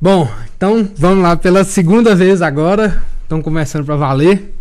[0.00, 3.00] Bom, então vamos lá pela segunda vez agora.
[3.22, 4.52] Estão começando para valer.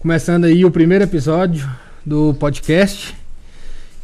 [0.00, 1.68] Começando aí o primeiro episódio
[2.04, 3.16] do podcast.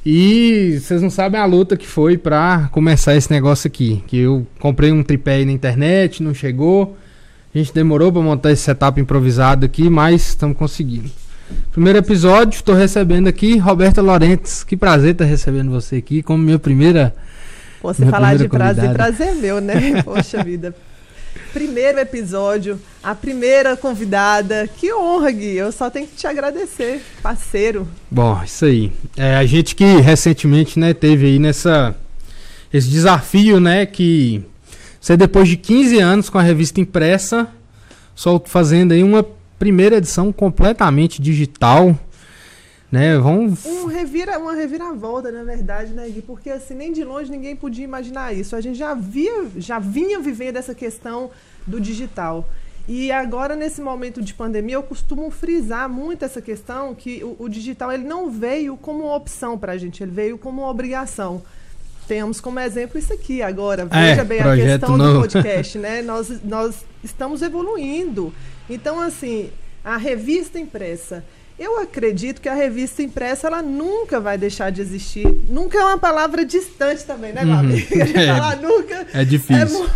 [0.06, 4.04] E vocês não sabem a luta que foi para começar esse negócio aqui.
[4.06, 6.96] Que eu comprei um tripé aí na internet, não chegou.
[7.52, 11.10] A gente demorou para montar esse setup improvisado aqui, mas estamos conseguindo.
[11.72, 14.62] Primeiro episódio, estou recebendo aqui Roberta Lorentes.
[14.64, 17.14] Que prazer estar recebendo você aqui como minha primeira.
[17.82, 19.12] Você minha falar de primeira prazer, convidada.
[19.12, 20.02] prazer é meu, né?
[20.04, 20.74] Poxa vida.
[21.52, 24.68] Primeiro episódio, a primeira convidada.
[24.76, 25.56] Que honra, Gui.
[25.56, 27.86] Eu só tenho que te agradecer, parceiro.
[28.10, 28.92] Bom, isso aí.
[29.16, 31.94] É, a gente que recentemente, né, teve aí nessa
[32.72, 34.44] esse desafio, né, que
[35.00, 37.46] você depois de 15 anos com a revista impressa,
[38.16, 39.24] só fazendo aí uma
[39.64, 41.98] primeira edição completamente digital,
[42.92, 43.16] né?
[43.16, 46.20] Vamos Um revira, uma reviravolta, na verdade, né, Gui?
[46.20, 48.54] Porque assim, nem de longe ninguém podia imaginar isso.
[48.54, 51.30] A gente já via, já vinha vivendo essa questão
[51.66, 52.46] do digital.
[52.86, 57.48] E agora, nesse momento de pandemia, eu costumo frisar muito essa questão que o, o
[57.48, 61.42] digital ele não veio como uma opção para a gente, ele veio como uma obrigação.
[62.06, 63.88] Temos como exemplo isso aqui agora.
[63.90, 65.12] É, Veja bem a questão novo.
[65.12, 66.02] do podcast, né?
[66.06, 68.32] Nós, nós estamos evoluindo.
[68.68, 69.50] Então, assim,
[69.84, 71.24] a revista impressa.
[71.58, 75.26] Eu acredito que a revista impressa ela nunca vai deixar de existir.
[75.48, 77.86] Nunca é uma palavra distante também, né, Gabi?
[77.92, 78.14] Uhum.
[78.20, 78.26] É.
[78.26, 79.86] falar nunca é difícil.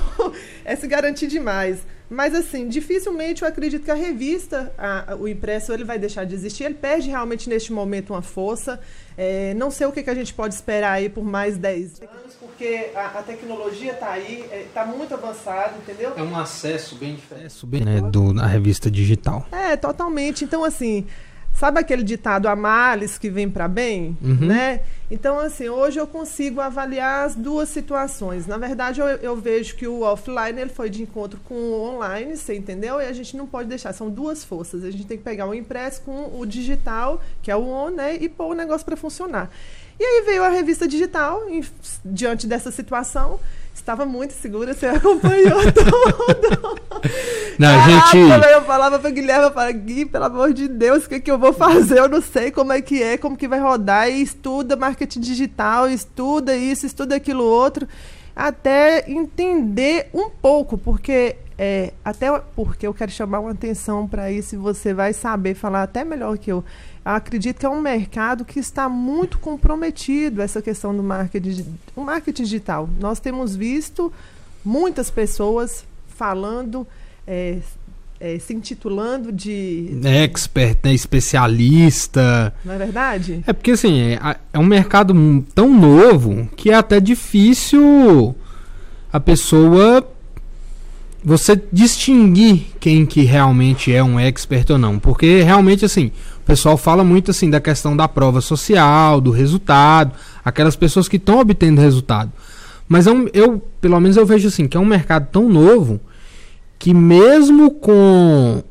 [0.64, 1.78] é, é se garantir demais.
[2.10, 6.34] Mas assim, dificilmente eu acredito que a revista, a- o impresso, ele vai deixar de
[6.34, 6.64] existir.
[6.64, 8.80] Ele perde realmente neste momento uma força.
[9.16, 12.34] É, não sei o que, que a gente pode esperar aí por mais 10 anos,
[12.40, 16.12] porque a, a tecnologia está aí, está muito avançada, entendeu?
[16.16, 19.46] É um acesso bem diferente, né, do na revista digital.
[19.52, 20.44] É, totalmente.
[20.44, 21.04] Então, assim,
[21.52, 24.16] sabe aquele ditado a males que vem para bem?
[24.22, 24.46] Uhum.
[24.46, 24.80] Né?
[25.10, 28.46] Então, assim, hoje eu consigo avaliar as duas situações.
[28.46, 32.36] Na verdade, eu, eu vejo que o offline ele foi de encontro com o online,
[32.36, 33.00] você entendeu?
[33.00, 34.84] E a gente não pode deixar, são duas forças.
[34.84, 38.16] A gente tem que pegar o impresso com o digital, que é o on, né?
[38.16, 39.50] E pôr o negócio para funcionar.
[39.98, 41.64] E aí veio a revista digital, em-
[42.04, 43.38] diante dessa situação.
[43.74, 46.78] Estava muito segura, você acompanhou tudo.
[47.58, 51.04] Não, a Caraca, gente eu falava pra Guilherme, eu falava, Gui, pelo amor de Deus,
[51.04, 51.98] o que, que eu vou fazer?
[51.98, 54.08] Eu não sei como é que é, como que vai rodar.
[54.10, 57.88] E estuda marketing digital, estuda isso, estuda aquilo outro,
[58.36, 64.54] até entender um pouco, porque é, até porque eu quero chamar uma atenção para isso
[64.54, 66.64] e você vai saber falar até melhor que eu.
[67.04, 71.64] Eu acredito que é um mercado que está muito comprometido essa questão do marketing, di-
[71.96, 72.88] o marketing digital.
[73.00, 74.12] Nós temos visto
[74.64, 75.84] muitas pessoas
[76.16, 76.86] falando,
[77.26, 77.58] é,
[78.20, 79.98] é, se intitulando de.
[80.04, 82.52] expert, né, especialista.
[82.64, 83.42] Não é verdade?
[83.46, 85.14] É porque assim, é, é um mercado
[85.54, 88.34] tão novo que é até difícil
[89.12, 90.06] a pessoa
[91.24, 96.12] você distinguir quem que realmente é um expert ou não, porque realmente assim,
[96.48, 101.38] pessoal fala muito assim da questão da prova social, do resultado, aquelas pessoas que estão
[101.40, 102.32] obtendo resultado.
[102.88, 106.00] Mas é um- eu, pelo menos eu vejo assim, que é um mercado tão novo
[106.78, 108.62] que mesmo com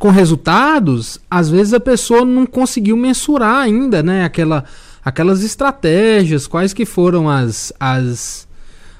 [0.00, 4.64] com resultados, às vezes a pessoa não conseguiu mensurar ainda, né, aquela,
[5.04, 8.46] aquelas estratégias, quais que foram as, as,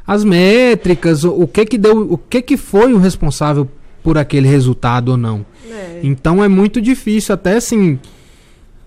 [0.07, 3.69] as métricas, o, o que que deu, o que que foi o responsável
[4.05, 5.45] por aquele resultado ou não.
[5.67, 6.01] É.
[6.05, 7.99] Então é muito difícil até assim,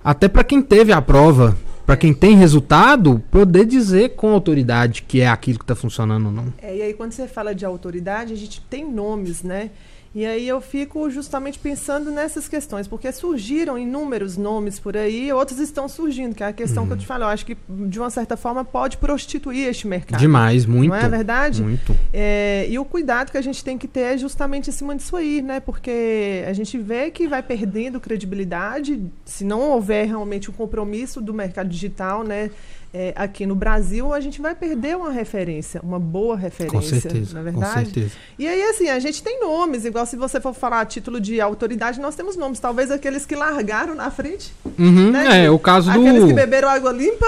[0.03, 1.57] até para quem teve a prova,
[1.88, 6.31] para quem tem resultado, poder dizer com autoridade que é aquilo que está funcionando ou
[6.31, 6.53] não.
[6.61, 9.72] É, e aí, quando você fala de autoridade, a gente tem nomes, né?
[10.17, 15.59] E aí eu fico justamente pensando nessas questões, porque surgiram inúmeros nomes por aí, outros
[15.59, 17.25] estão surgindo, que é a questão que eu te falo.
[17.25, 20.19] Eu acho que, de uma certa forma, pode prostituir este mercado.
[20.19, 20.89] Demais, muito.
[20.89, 21.61] Não é verdade?
[21.61, 21.95] Muito.
[22.11, 25.16] É, e o cuidado que a gente tem que ter é justamente em cima disso
[25.16, 25.59] aí, né?
[25.59, 31.31] Porque a gente vê que vai perdendo credibilidade se não houver realmente um compromisso do
[31.31, 32.49] mercado digital, né?
[32.94, 37.34] É, aqui no Brasil, a gente vai perder uma referência, uma boa referência, Com certeza,
[37.34, 37.85] na com verdade.
[37.91, 38.11] certeza.
[38.40, 41.40] E aí, assim, a gente tem nomes, igual se você for falar a título de
[41.41, 42.59] autoridade, nós temos nomes.
[42.59, 45.46] Talvez aqueles que largaram na frente, Uhum, né?
[45.46, 46.28] é, o caso aqueles do...
[46.28, 47.26] que beberam água limpa,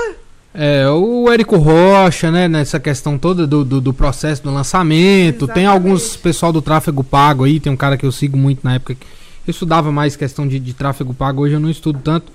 [0.53, 5.45] É, o Érico Rocha, né, nessa questão toda do, do, do processo do lançamento.
[5.45, 5.67] Tem Exatamente.
[5.67, 8.95] alguns pessoal do tráfego pago aí, tem um cara que eu sigo muito na época
[8.95, 9.05] que
[9.45, 12.31] eu estudava mais questão de, de tráfego pago, hoje eu não estudo tanto,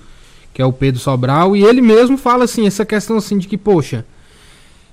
[0.55, 3.57] que é o Pedro Sobral, e ele mesmo fala assim, essa questão assim de que,
[3.57, 4.05] poxa,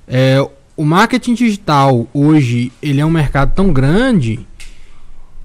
[0.09, 0.45] é,
[0.77, 4.45] o marketing digital hoje, ele é um mercado tão grande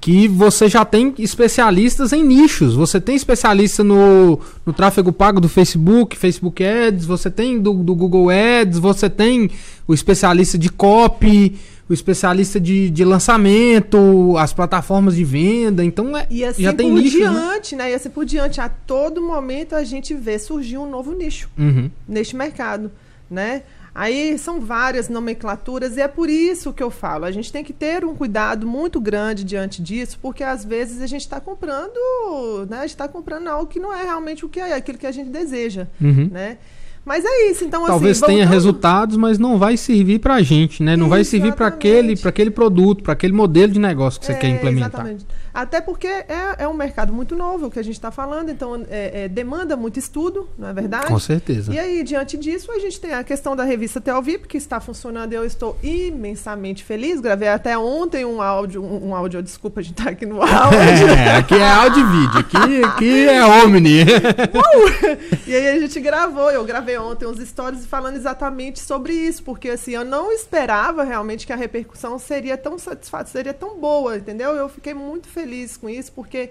[0.02, 2.74] que você já tem especialistas em nichos.
[2.74, 7.94] Você tem especialista no, no tráfego pago do Facebook, Facebook Ads, você tem do, do
[7.94, 9.52] Google Ads, você tem
[9.88, 15.84] o especialista de copy, o especialista de, de lançamento, as plataformas de venda.
[15.84, 17.20] Então é, E assim já tem por nichos.
[17.20, 17.30] né?
[17.30, 17.92] diante, né?
[17.92, 21.90] E assim por diante, a todo momento a gente vê surgir um novo nicho Uhum.
[22.08, 22.92] neste mercado,
[23.30, 23.64] né?
[23.96, 27.26] Aí são várias nomenclaturas e é por isso que eu falo.
[27.26, 31.08] A gente tem que ter um cuidado muito grande diante disso, porque às vezes a
[31.08, 31.98] gente está comprando,
[32.70, 32.78] né?
[32.78, 35.12] A gente está comprando algo que não é realmente o que é aquilo que a
[35.12, 36.30] gente deseja, Uhum.
[36.32, 36.58] né?
[37.08, 37.64] Mas é isso.
[37.64, 40.98] Então Talvez assim, tenha voltando- resultados, mas não vai servir pra gente, né?
[40.98, 44.34] Não vai servir para aquele, para aquele produto, para aquele modelo de negócio que você
[44.34, 44.90] É, quer implementar.
[44.90, 45.26] Exatamente.
[45.54, 48.86] Até porque é, é um mercado muito novo o que a gente está falando, então
[48.92, 51.08] é, é, demanda muito estudo, não é verdade?
[51.08, 51.74] Com certeza.
[51.74, 55.34] E aí, diante disso, a gente tem a questão da revista Telvip, que está funcionando
[55.34, 57.20] e eu estou imensamente feliz.
[57.20, 61.08] Gravei até ontem um áudio, um, um áudio, desculpa, a gente tá aqui no áudio.
[61.10, 64.06] É, aqui é áudio e vídeo, aqui, aqui é Omni.
[65.48, 69.70] E aí a gente gravou, eu gravei ontem uns stories falando exatamente sobre isso, porque
[69.70, 74.52] assim, eu não esperava realmente que a repercussão seria tão satisfatória, seria tão boa, entendeu?
[74.56, 76.50] Eu fiquei muito feliz com isso, porque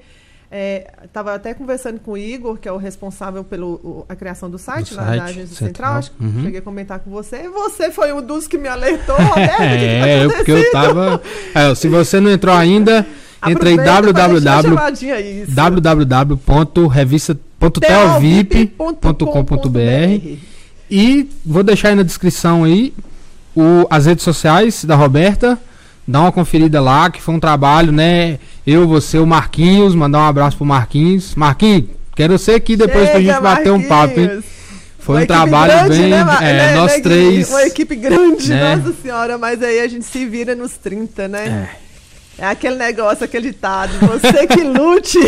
[0.50, 3.78] é, tava até conversando com o Igor, que é o responsável pela
[4.16, 5.66] criação do site, Do lá site, da Agência Central.
[5.66, 6.42] Central, acho que Uhum.
[6.44, 9.56] cheguei a comentar com você, e você foi um dos que me alertou, Roberto, o
[9.58, 11.22] que que tá É, eu- porque eu tava.
[11.54, 13.04] É, se você não entrou ainda,
[13.46, 13.92] entra em Aproveita
[17.58, 20.36] pra www.revista.telvip.com.br
[20.90, 22.94] e vou deixar aí na descrição aí
[23.54, 25.58] o, as redes sociais da Roberta.
[26.06, 28.38] Dá uma conferida lá, que foi um trabalho, né?
[28.64, 31.34] Eu, você, o Marquinhos, mandar um abraço pro Marquinhos.
[31.34, 34.26] Marquinhos, quero você aqui depois pra Chega, gente bater um papo, hein?
[34.26, 34.44] Marquinhos.
[35.00, 36.10] Foi Uma um trabalho grande, bem.
[36.10, 37.48] né, é, né, nós né, três.
[37.48, 38.74] Uma equipe grande, né?
[38.74, 41.68] nossa senhora, mas aí a gente se vira nos 30, né?
[41.72, 41.85] É.
[42.38, 45.18] É, aquele negócio, aquele ditado, você que lute.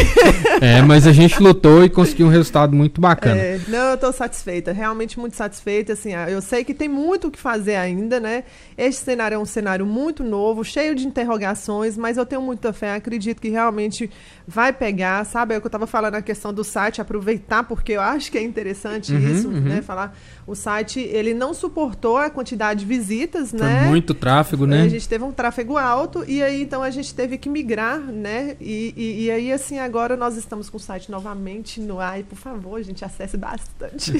[0.60, 3.40] É, mas a gente lutou e conseguiu um resultado muito bacana.
[3.40, 7.28] É, não, eu tô satisfeita, realmente muito satisfeita, assim, ah, eu sei que tem muito
[7.28, 8.42] o que fazer ainda, né?
[8.76, 12.94] Este cenário é um cenário muito novo, cheio de interrogações, mas eu tenho muita fé,
[12.94, 14.10] acredito que realmente
[14.46, 15.54] vai pegar, sabe?
[15.54, 18.38] É o que eu tava falando a questão do site, aproveitar, porque eu acho que
[18.38, 19.60] é interessante Uhum, isso, uhum.
[19.60, 19.82] né?
[19.82, 20.16] Falar,
[20.46, 23.86] o site, ele não suportou a quantidade de visitas, Foi né?
[23.86, 24.88] muito tráfego, A né?
[24.88, 28.56] gente teve um tráfego alto e aí então a gente teve que migrar, né?
[28.60, 32.22] E, e, e aí assim agora nós estamos com o site novamente no ar e
[32.22, 34.12] por favor, gente, acesse bastante.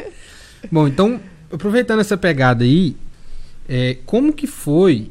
[0.70, 1.20] Bom, então,
[1.50, 2.94] aproveitando essa pegada aí,
[3.68, 5.10] é, como que foi,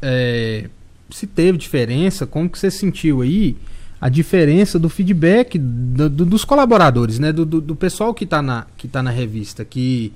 [0.00, 0.68] é,
[1.10, 3.56] se teve diferença, como que você sentiu aí
[4.00, 7.32] a diferença do feedback do- do- dos colaboradores, né?
[7.32, 10.12] Do, do- pessoal que está na, que tá na revista, que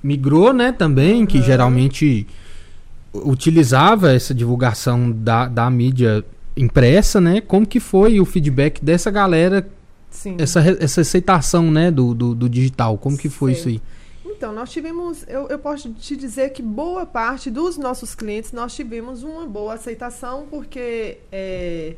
[0.00, 1.46] migrou, né, também, que Aham.
[1.46, 2.26] geralmente
[3.14, 6.24] utilizava essa divulgação da, da mídia
[6.56, 7.40] impressa, né?
[7.40, 9.68] Como que foi o feedback dessa galera,
[10.10, 10.36] Sim.
[10.38, 12.98] essa, essa aceitação, né, do, do, do digital?
[12.98, 13.60] Como que foi Sei.
[13.60, 13.82] isso aí?
[14.38, 18.74] Então, nós tivemos, eu, eu posso te dizer que boa parte dos nossos clientes nós
[18.74, 21.96] tivemos uma boa aceitação, porque é,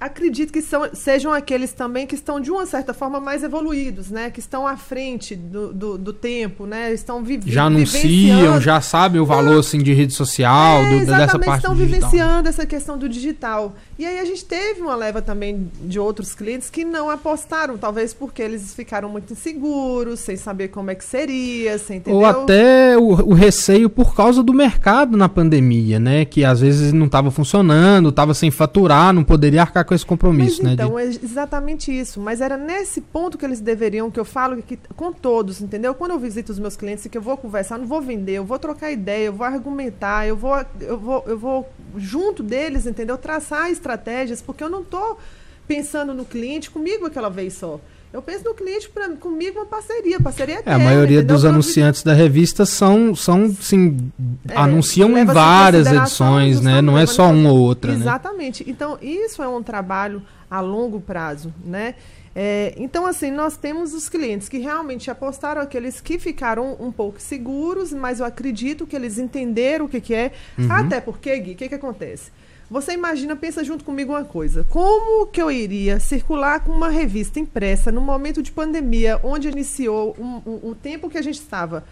[0.00, 4.30] acredito que são, sejam aqueles também que estão, de uma certa forma, mais evoluídos, né?
[4.30, 6.92] Que estão à frente do, do, do tempo, né?
[6.92, 7.52] Estão vivendo.
[7.52, 11.58] já anunciam, já sabem o valor assim de rede social, É, do- dessa exatamente, parte
[11.62, 13.74] estão vivenciando essa questão do digital.
[13.98, 18.14] E aí a gente teve uma leva também de outros clientes que não apostaram, talvez
[18.14, 22.16] porque eles ficaram muito inseguros, sem saber como é que seria, sem entender.
[22.16, 26.24] Ou até o, o receio por causa do mercado na pandemia, né?
[26.24, 30.58] Que às vezes não estava funcionando, estava sem faturar, não poderia arcar com esse compromisso,
[30.62, 30.72] Mas né?
[30.74, 32.20] então, de- é exatamente isso.
[32.20, 35.92] Mas era nesse ponto que eles deveriam, que eu falo que, com todos, entendeu?
[35.96, 38.56] Quando eu visito os meus clientes, que eu vou conversar, não vou vender, eu vou
[38.56, 43.18] trocar ideia, eu vou argumentar, eu vou, eu vou, eu vou junto deles, entendeu?
[43.18, 45.18] Traçar estratégias, porque eu não estou
[45.66, 47.80] pensando no cliente comigo aquela vez só.
[48.12, 51.36] Eu penso no cliente pra, comigo uma parceria, parceria É, a eterna, maioria entendeu?
[51.36, 54.10] dos anunciantes da revista são, são sim,
[54.48, 56.82] É, anunciam em várias edições, né?
[56.82, 57.98] Não é só uma ou outra, né?
[57.98, 58.68] Exatamente.
[58.68, 61.94] Então, isso é um trabalho a longo prazo, né?
[62.34, 67.20] É, então, assim, nós temos os clientes que realmente apostaram, aqueles que ficaram um pouco
[67.20, 70.32] seguros, mas eu acredito que eles entenderam o que, que é.
[70.58, 70.70] Uhum.
[70.70, 72.30] Até porque, Gui, o que, que acontece?
[72.70, 74.64] Você imagina, pensa junto comigo uma coisa.
[74.70, 80.14] Como que eu iria circular com uma revista impressa no momento de pandemia, onde iniciou
[80.18, 81.84] um- um- o tempo que a gente estava?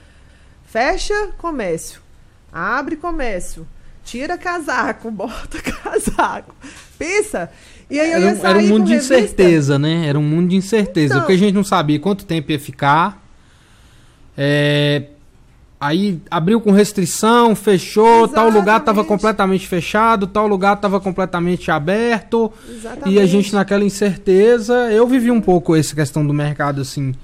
[0.64, 2.00] Fecha comércio,
[2.52, 3.66] abre comércio,
[4.04, 6.54] tira casaco, bota casaco.
[6.96, 7.50] Pensa.
[7.90, 9.14] E aí eu ia um- era um sair mundo de revista.
[9.16, 10.06] incerteza, né?
[10.06, 13.20] Era um mundo de incerteza, Então- porque a gente não sabia quanto tempo ia ficar.
[14.36, 15.04] É,
[15.80, 19.06] Aí abriu com restrição, fechou, tal lugar estava Exatamente.
[19.06, 22.52] completamente fechado, tal lugar estava completamente aberto.
[22.68, 23.14] Exatamente.
[23.14, 27.14] E a gente naquela incerteza, eu vivi um pouco essa questão do mercado assim.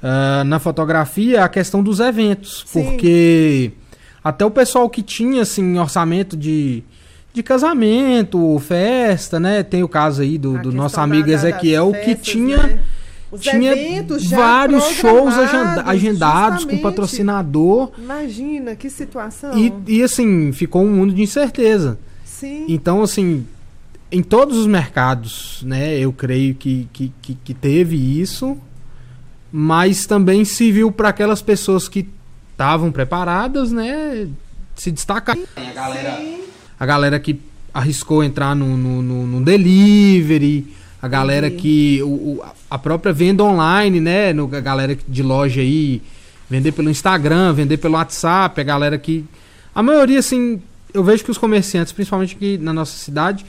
[0.00, 2.84] ah, na fotografia, a questão dos eventos, Sim.
[2.84, 3.72] porque
[4.22, 6.84] até o pessoal que tinha assim orçamento de
[7.34, 9.62] de casamento, festa, né?
[9.62, 12.78] Tem o caso aí do, do nosso amigo Ezequiel que tinha né?
[13.32, 15.34] Os tinha eventos já vários shows
[15.84, 16.82] agendados com justamente.
[16.82, 19.56] patrocinador Imagina que situação.
[19.58, 21.98] e, e assim ficou um mundo de incerteza.
[22.24, 22.66] Sim.
[22.68, 23.46] Então, assim,
[24.10, 28.56] em todos os mercados, né, eu creio que, que, que, que teve isso,
[29.50, 32.06] mas também se viu para aquelas pessoas que
[32.52, 34.28] estavam preparadas, né,
[34.76, 35.36] se destacar.
[35.56, 36.40] A galera, Sim.
[36.78, 37.40] a galera que
[37.72, 40.66] arriscou entrar no, no, no- no delivery,
[41.02, 41.62] a galera Entendi.
[41.62, 42.02] que.
[42.02, 44.32] O, o- a própria venda online, né?
[44.32, 46.00] No, a galera de loja aí,
[46.48, 49.24] vender pelo Instagram, vender pelo WhatsApp, a galera que.
[49.74, 50.62] A maioria, assim,
[50.94, 53.44] eu vejo que os comerciantes, principalmente aqui na nossa cidade,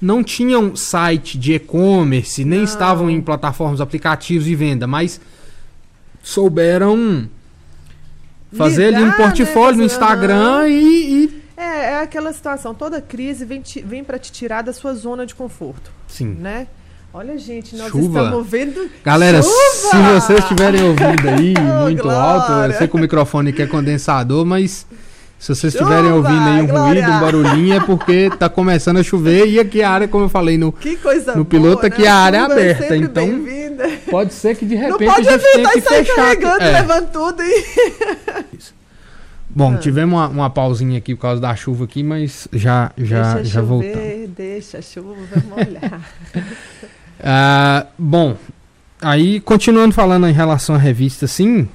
[0.00, 2.64] não tinham site de e-commerce, nem Não.
[2.64, 5.20] estavam em plataformas, aplicativos de venda, mas
[6.22, 7.28] souberam
[8.52, 11.62] fazer ali um né, portfólio no fazer- Instagram e, e- É,
[11.92, 15.34] é aquela situação, toda crise vem, te- vem para te tirar da sua zona de
[15.34, 16.36] conforto, Sim.
[16.40, 16.66] né?
[17.12, 18.22] Olha, gente, nós Chuva.
[18.24, 18.90] estamos vendo.
[19.04, 19.54] Galera, Chuva!
[19.90, 22.20] se vocês estiverem ouvindo aí Oh, muito glória!
[22.20, 24.86] alto, eu sei que o microfone aqui é condensador, mas
[25.38, 27.02] se vocês estiverem ouvindo aí um glória!
[27.02, 30.28] ruído, um barulhinho, é porque tá começando a chover e aqui a área, como eu
[30.28, 30.72] falei, no, No
[31.34, 31.88] boa, piloto né?
[31.88, 33.44] aqui a área é Chuva aberta, então
[34.10, 36.14] pode ser que de Não repente pode a gente tenha evitar que sair fechar.
[36.16, 36.72] carregando, É.
[36.80, 37.64] levando tudo e.
[39.50, 39.78] Bom, Ah.
[39.78, 43.62] tivemos uma, uma pausinha aqui por causa da chuva aqui, mas já, já, deixa já
[43.62, 43.96] voltamos.
[43.96, 45.14] chover, deixa a chuva
[45.48, 46.00] molhar.
[47.22, 48.36] Ah, bom,
[49.02, 51.68] aí continuando falando em relação à revista, sim,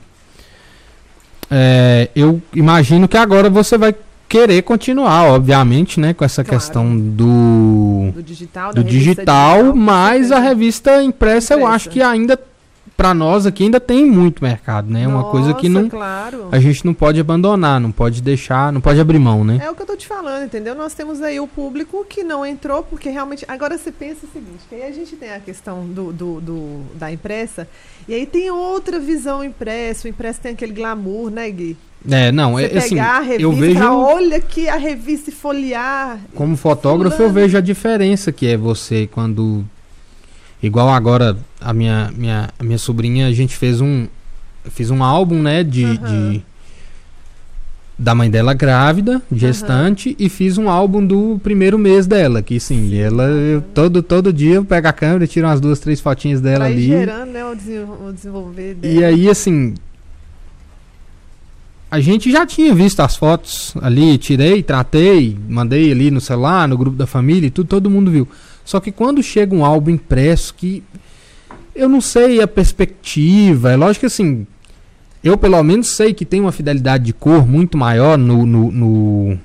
[1.52, 3.94] é, eu imagino que agora você vai
[4.28, 6.60] querer continuar, obviamente, né, com essa Claro.
[6.60, 11.76] questão do, Do digital, do digital, com mas a revista impressa, eu Impressa.
[11.76, 12.40] acho que ainda,
[12.96, 15.04] para nós aqui, ainda tem muito mercado, né?
[15.04, 16.48] É uma coisa que não, claro.
[16.52, 19.60] a gente não pode abandonar, não pode deixar, não pode abrir mão, né?
[19.64, 20.76] É o que eu tô te falando, entendeu?
[20.76, 23.44] Nós temos aí o público que não entrou, porque realmente.
[23.48, 26.82] Agora você pensa o seguinte, que aí a gente tem a questão do, do, do-
[26.96, 27.68] da impressa,
[28.08, 30.08] e aí tem outra visão impressa.
[30.08, 31.76] O impresso tem aquele glamour, né, Gui?
[32.10, 35.34] É, não, Você é assim, pegar a revista, eu vejo olha que a revista e
[35.34, 36.20] folhear.
[36.36, 37.34] Como fotógrafo, eu Fulano.
[37.34, 39.66] vejo a diferença que é você quando.
[40.64, 44.08] Igual agora, a minha, minha, a minha sobrinha, a gente fez um.
[44.72, 45.64] Fiz um álbum, né?
[45.64, 45.84] De.
[45.84, 46.32] Aham.
[46.32, 46.42] de-
[47.96, 52.42] da mãe dela grávida, gestante, e fiz um álbum do primeiro mês dela.
[52.42, 53.26] Que sim, ela.
[53.26, 56.72] eu- todo, todo dia eu pego a câmera, tiro umas duas, três fotinhas dela Vai
[56.74, 56.88] ali.
[56.88, 58.94] gerando, né, o, desen- o desenvolver dela.
[58.94, 59.76] E aí, assim.
[61.92, 66.76] A gente já tinha visto as fotos ali, tirei, tratei, mandei ali no celular, no
[66.76, 68.28] grupo da família e tudo, todo mundo viu.
[68.66, 70.84] Só que quando chega um álbum impresso que.
[71.76, 73.72] Eu não sei a perspectiva.
[73.72, 74.46] É lógico que assim.
[75.24, 78.46] Eu pelo menos sei que tem uma fidelidade de cor muito maior no.
[78.46, 79.40] no- no-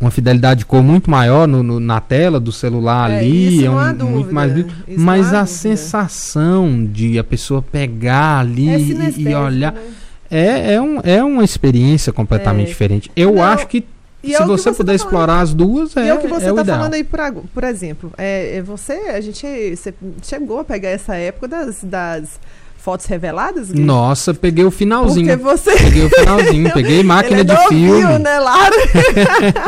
[0.00, 3.64] uma fidelidade de cor muito maior no- no- na tela do celular É, ali.
[3.64, 4.54] é um, dúvida, muito mais.
[4.54, 4.64] não
[4.98, 5.46] Mas a dúvida.
[5.46, 9.80] sensação de a pessoa pegar ali É e- e, olhar né?
[10.30, 12.70] é, é, um, é uma experiência completamente É.
[12.70, 13.10] diferente.
[13.16, 13.84] Eu Não, acho que
[14.24, 15.12] E se é que você, tá puder falando.
[15.12, 16.78] explorar as duas, é, E é o que você é o está ideal.
[16.78, 17.20] falando aí, por,
[17.52, 18.12] por exemplo.
[18.18, 22.40] É, é você, a gente você chegou a pegar essa época das, das
[22.78, 23.80] fotos reveladas, Gui?
[23.80, 25.26] Nossa, peguei o finalzinho.
[25.26, 28.18] Porque você Peguei o finalzinho, peguei máquina é de filme.
[28.18, 28.76] né, Lara?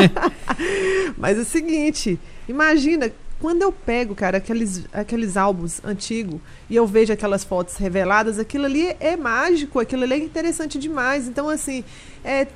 [1.16, 3.10] Mas é o seguinte, imagina,
[3.40, 8.64] quando eu pego, cara, aqueles, aqueles álbuns antigos e eu vejo aquelas fotos reveladas, aquilo
[8.66, 11.26] ali é mágico, aquilo ali é interessante demais.
[11.26, 11.84] Então, assim,
[12.24, 12.46] é,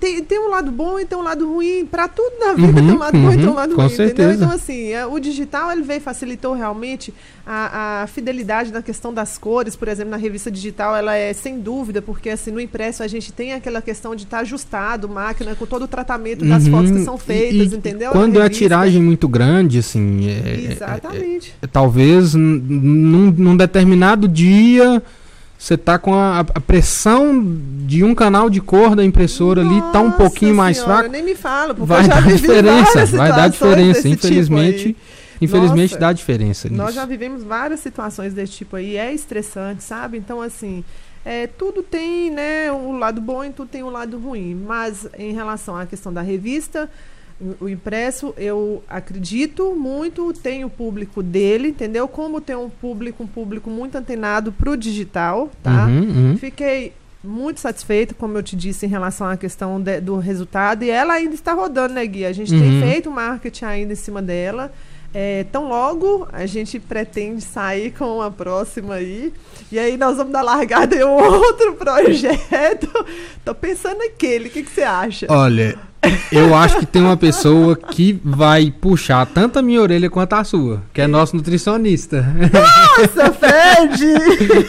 [0.00, 1.86] tem, tem um lado bom e tem um lado ruim.
[1.86, 3.84] Pra tudo na vida Uhum, tem um lado bom e tem um uhum, lado ruim,
[3.86, 4.06] entendeu?
[4.08, 4.34] certeza.
[4.44, 7.12] Então, assim, é, o digital, ele veio, facilitou realmente
[7.46, 11.58] a, a fidelidade na questão das cores, por exemplo, na revista digital, ela é sem
[11.60, 15.66] dúvida, porque assim, no impresso a gente tem aquela questão de estar ajustado, máquina, com
[15.66, 18.12] todo o tratamento das Uhum, fotos que são feitas, e entendeu?
[18.12, 21.54] Quando é a tiragem muito grande, assim, é- é- Exatamente.
[21.60, 25.02] é- talvez n- num, num determinado dia
[25.58, 27.44] você tá com a, a pressão
[27.84, 31.10] de um canal de cor da impressora ali, tá um Nossa pouquinho mais Senhora, fraco.
[31.10, 34.02] Nem me fala, porque Vai dar diferença, vai dar diferença.
[34.02, 34.96] tipo Infelizmente, aí.
[35.40, 36.92] infelizmente Nossa, dá diferença Nós nisso.
[36.92, 40.16] já vivemos várias situações desse tipo aí, é estressante, sabe?
[40.16, 40.84] Então, assim,
[41.24, 44.54] é, tudo tem, né, um lado bom e tudo tem um lado ruim.
[44.54, 46.88] Mas em relação à questão da revista,
[47.40, 52.08] o- o impresso, eu acredito muito, tem o público dele, entendeu?
[52.08, 55.86] Como tem um público, um público muito antenado pro digital, tá?
[55.86, 56.36] Uhum, uhum.
[56.38, 56.92] Fiquei
[57.22, 60.84] muito satisfeita, como eu te disse, em relação à questão de- do resultado.
[60.84, 62.24] E ela ainda está rodando, né, Gui?
[62.24, 62.60] A gente Uhum.
[62.60, 64.72] tem feito marketing ainda em cima dela.
[65.14, 69.32] É, tão logo a gente pretende sair com a próxima aí.
[69.72, 72.88] E aí nós vamos dar largada em outro projeto.
[73.44, 74.48] Tô pensando naquele.
[74.48, 75.26] O que, que você acha?
[75.30, 75.78] Olha,
[76.30, 80.44] eu acho que tem uma pessoa que vai puxar tanto a minha orelha quanto a
[80.44, 82.24] sua, que é nosso nutricionista.
[82.52, 84.04] Nossa, Fred!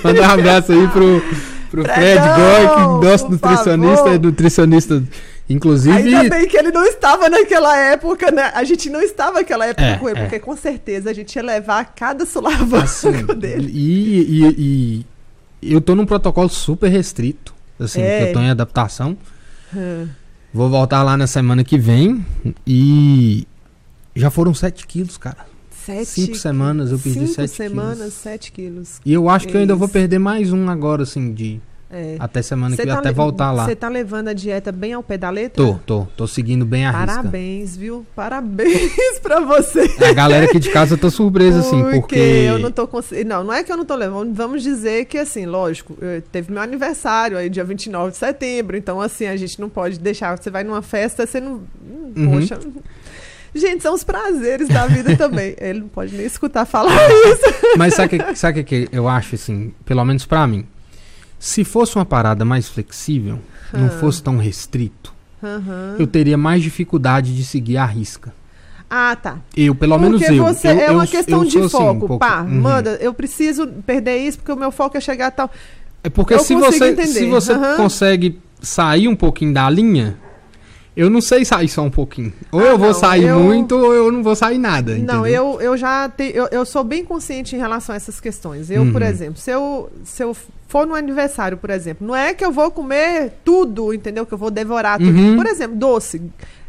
[0.04, 1.22] Mandar um abraço aí pro,
[1.70, 2.68] pro Fred Goy,
[3.02, 4.14] que nosso por nutricionista, favor.
[4.14, 5.04] é nutricionista,
[5.50, 6.16] inclusive.
[6.16, 8.52] Ainda bem que ele não estava naquela época, né?
[8.56, 10.22] A gente não estava naquela época É, com ele, é.
[10.24, 13.72] porque com certeza a gente ia levar cada sulavanco assim, dele.
[13.72, 15.06] e, e,
[15.62, 18.18] e eu tô num protocolo super restrito, assim, É.
[18.18, 19.16] que eu tô em adaptação.
[19.76, 20.08] Hum.
[20.54, 22.26] Vou voltar lá na semana que vem
[22.66, 23.48] e
[24.16, 25.48] já foram 7 quilos, cara.
[25.86, 28.14] Sete Cinco semanas eu perdi Cinco sete semanas, quilos.
[28.14, 29.02] 7 quilos.
[29.06, 29.94] E eu acho que eu ainda vou Isso.
[29.94, 31.60] perder mais um agora, assim, de
[31.92, 32.18] É.
[32.20, 33.66] até semana Cê que tá até voltar lá.
[33.66, 35.64] Você tá levando a dieta bem ao pé da letra?
[35.66, 37.16] Tô, tô, tô seguindo bem a risca.
[37.16, 38.06] Parabéns, viu?
[38.16, 38.92] Parabéns
[39.24, 39.90] pra você.
[40.04, 42.16] A galera aqui de casa tá surpresa, assim, porque.
[42.16, 43.30] eu não tô conseguindo.
[43.30, 44.34] Não, não é que eu não tô levando.
[44.36, 48.78] Vamos dizer que, assim, lógico, eu- teve meu aniversário aí, dia 29 de setembro.
[48.78, 50.38] Então, assim, a gente não pode deixar.
[50.38, 51.54] Você vai numa festa, você não.
[51.84, 52.32] hum, Uhum.
[52.40, 52.60] Poxa.
[53.54, 55.56] Gente, são os prazeres da vida também.
[55.60, 56.94] Ele não pode nem escutar falar
[57.26, 57.78] isso.
[57.78, 60.66] Mas sabe o que, sabe que que eu acho, assim, pelo menos pra mim?
[61.40, 63.40] Se fosse uma parada mais flexível,
[63.74, 65.96] não fosse tão restrito, Aham.
[65.98, 68.34] eu teria mais dificuldade de seguir a risca.
[68.90, 69.38] Ah, tá.
[69.56, 70.44] Eu, pelo menos porque eu.
[70.44, 72.18] você eu, é eu- uma eu questão de sou, assim, um foco.
[72.20, 72.62] Pá, Uhum.
[72.62, 75.52] manda, eu preciso perder isso porque o meu foco é chegar a tal.
[76.04, 77.08] É porque Eu se você, entender.
[77.08, 80.18] se você consegue sair um pouquinho da linha,
[80.96, 82.34] eu não sei sair só um pouquinho.
[82.52, 84.94] Ou Ah, eu vou não, sair eu- muito, ou eu não vou sair nada.
[84.98, 85.56] Não, entendeu?
[85.56, 88.70] eu, eu já te, eu, eu sou bem consciente em relação a essas questões.
[88.70, 89.08] Eu, por Uhum.
[89.08, 90.36] exemplo, se eu, se eu
[90.68, 94.26] for no aniversário, por exemplo, não é que eu vou comer tudo, entendeu?
[94.26, 95.10] Que eu vou devorar tudo.
[95.18, 95.36] Uhum.
[95.36, 96.22] Por exemplo, doce.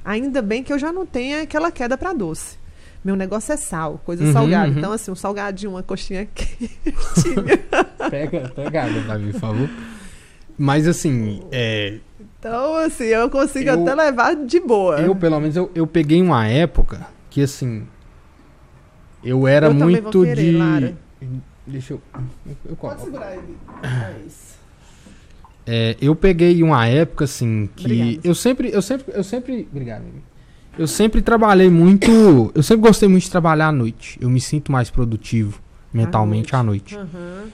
[0.04, 2.58] Ainda bem que eu já não tenho aquela queda pra doce.
[3.04, 4.70] Meu negócio é sal, coisa Uhum, salgada.
[4.70, 4.78] uhum.
[4.78, 7.58] Então, assim, um salgadinho, uma coxinha quentinha.
[8.10, 9.68] Pega, pega água, Davi, por favor.
[10.62, 12.00] Mas assim, é,
[12.38, 15.00] Então, assim, eu consigo Eu- até levar de boa.
[15.00, 17.84] eu pelo menos eu, eu peguei uma época que assim,
[19.24, 20.58] eu era Eu também muito vou querer, de.
[20.58, 20.94] Lara.
[21.66, 22.02] Deixa eu.
[22.66, 23.04] eu Pode coloco.
[23.04, 23.40] segurar aí.
[23.82, 24.50] É isso.
[25.66, 28.20] É, eu peguei uma época assim que Obrigada.
[28.24, 30.00] eu sempre, eu sempre, eu sempre, obrigado.
[30.02, 30.22] amigo.
[30.78, 32.10] Eu sempre trabalhei muito,
[32.54, 34.18] eu sempre gostei muito de trabalhar à noite.
[34.20, 35.60] Eu me sinto mais produtivo
[35.92, 36.96] mentalmente à noite.
[36.96, 37.44] Aham.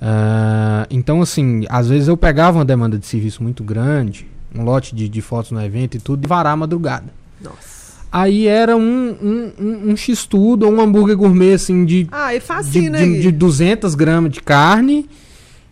[0.00, 4.94] Ah, então assim, às vezes eu pegava uma demanda de serviço muito grande, um lote
[4.94, 7.06] de, de fotos no evento e tudo, e varar a madrugada.
[7.40, 7.76] Nossa.
[8.10, 12.40] Aí era um, um, um, um x-tudo ou um hambúrguer gourmet assim de, Ah, de,
[12.40, 12.98] facinho, né?
[13.00, 13.20] de, Gui?
[13.20, 15.08] de 200 gramas de carne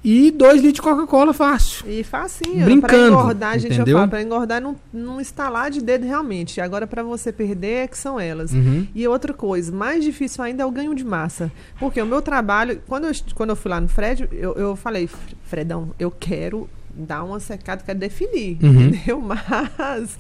[0.05, 1.91] e 2 litros de Coca-Cola fácil.
[1.91, 2.65] E facinho.
[2.65, 3.97] Brincando, Pra engordar, a gente entendeu?
[3.97, 6.61] fala, pra engordar não, não estalar de dedo realmente.
[6.61, 8.53] Agora, pra você perder, é que são elas.
[8.53, 8.87] Uhum.
[8.95, 11.51] E outra coisa, mais difícil ainda é o ganho de massa.
[11.81, 15.09] Porque o meu trabalho, quando eu, quando eu fui lá no Fred, eu, eu falei,
[15.45, 18.83] Fredão, eu quero dar uma secada, quero definir, Uhum.
[18.93, 19.21] entendeu?
[19.21, 20.19] Mas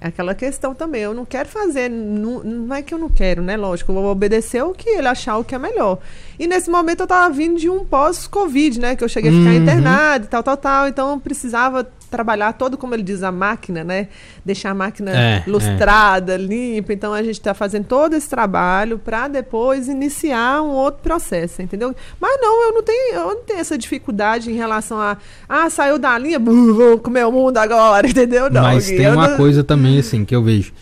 [0.00, 3.56] aquela questão também, eu não quero fazer, não, não é que eu não quero, né?
[3.56, 5.98] Lógico, eu vou obedecer o que ele achar o que é melhor.
[6.38, 8.96] E nesse momento eu tava vindo de um pós-Covid, né?
[8.96, 9.56] Que eu cheguei a ficar Uhum.
[9.56, 10.88] internado e tal, tal, tal.
[10.88, 14.08] Então eu precisava trabalhar todo, como ele diz, a máquina, né?
[14.44, 16.92] Deixar a máquina É, lustrada, limpa.
[16.92, 21.94] Então a gente está fazendo todo esse trabalho para depois iniciar um outro processo, entendeu?
[22.20, 25.16] Mas não, eu não tenho, eu não tenho essa dificuldade em relação a
[25.48, 28.50] ah, saiu da linha, vou comer o mundo agora, entendeu?
[28.50, 30.72] Não, Mas tem uma não- coisa também assim que eu vejo.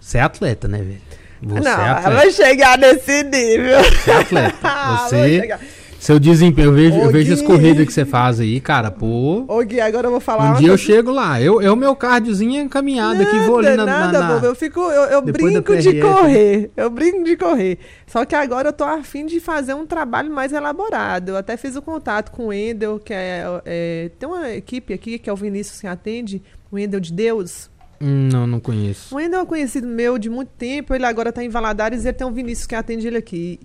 [0.00, 1.00] Você é atleta, né, velho?
[1.42, 2.10] Você Não, é ela atleta.
[2.16, 3.82] vai chegar nesse nível.
[3.82, 4.56] Você é atleta.
[4.62, 5.60] Ela vai Você, chegar.
[6.04, 9.44] Seu desempenho, eu vejo, eu vejo as corridas que você faz aí, cara, pô.
[9.46, 11.40] Ô, Gui, agora eu vou falar Um dia eu chego lá.
[11.40, 14.46] Eu, eu meu cardiozinho é encaminhado aqui, vou ali na, na- nada, na- bobo.
[14.46, 16.70] Eu fico, eu, eu brinco de correr.
[16.76, 17.78] Eu brinco de correr.
[18.06, 21.30] Só que agora eu tô afim de fazer um trabalho mais elaborado.
[21.30, 25.18] Eu até fiz o contato com o Endel, que é, é- tem uma equipe aqui
[25.18, 27.70] que é o Vinícius que atende, o Endel de Deus.
[28.00, 29.14] Hum, Não, não conheço.
[29.14, 32.08] O Endel é um conhecido meu de muito tempo, ele agora tá em Valadares e
[32.08, 33.60] ele tem um Vinícius que atende ele aqui.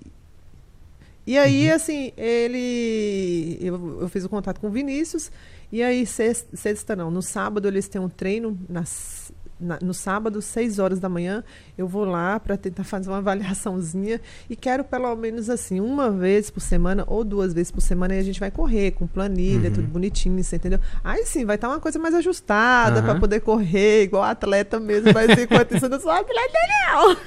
[1.28, 3.58] E aí, assim, ele.
[3.62, 5.30] Eu, eu fiz o contato com o Vinícius.
[5.72, 8.58] E aí, sexta, sexta não, no sábado eles têm um treino.
[8.70, 11.44] Nas, na- no sábado, 6 horas da manhã,
[11.78, 14.22] eu vou lá para tentar fazer uma avaliaçãozinha.
[14.50, 18.16] E quero, pelo menos, assim, uma vez por semana ou duas vezes por semana.
[18.16, 19.76] E a gente vai correr com planilha, Uhum.
[19.76, 20.80] tudo bonitinho, você entendeu?
[21.04, 23.20] Aí sim, vai estar uma coisa mais ajustada para Aham.
[23.20, 25.12] poder correr, igual atleta mesmo.
[25.14, 27.18] Mas enquanto isso, eu não sou atleta, não.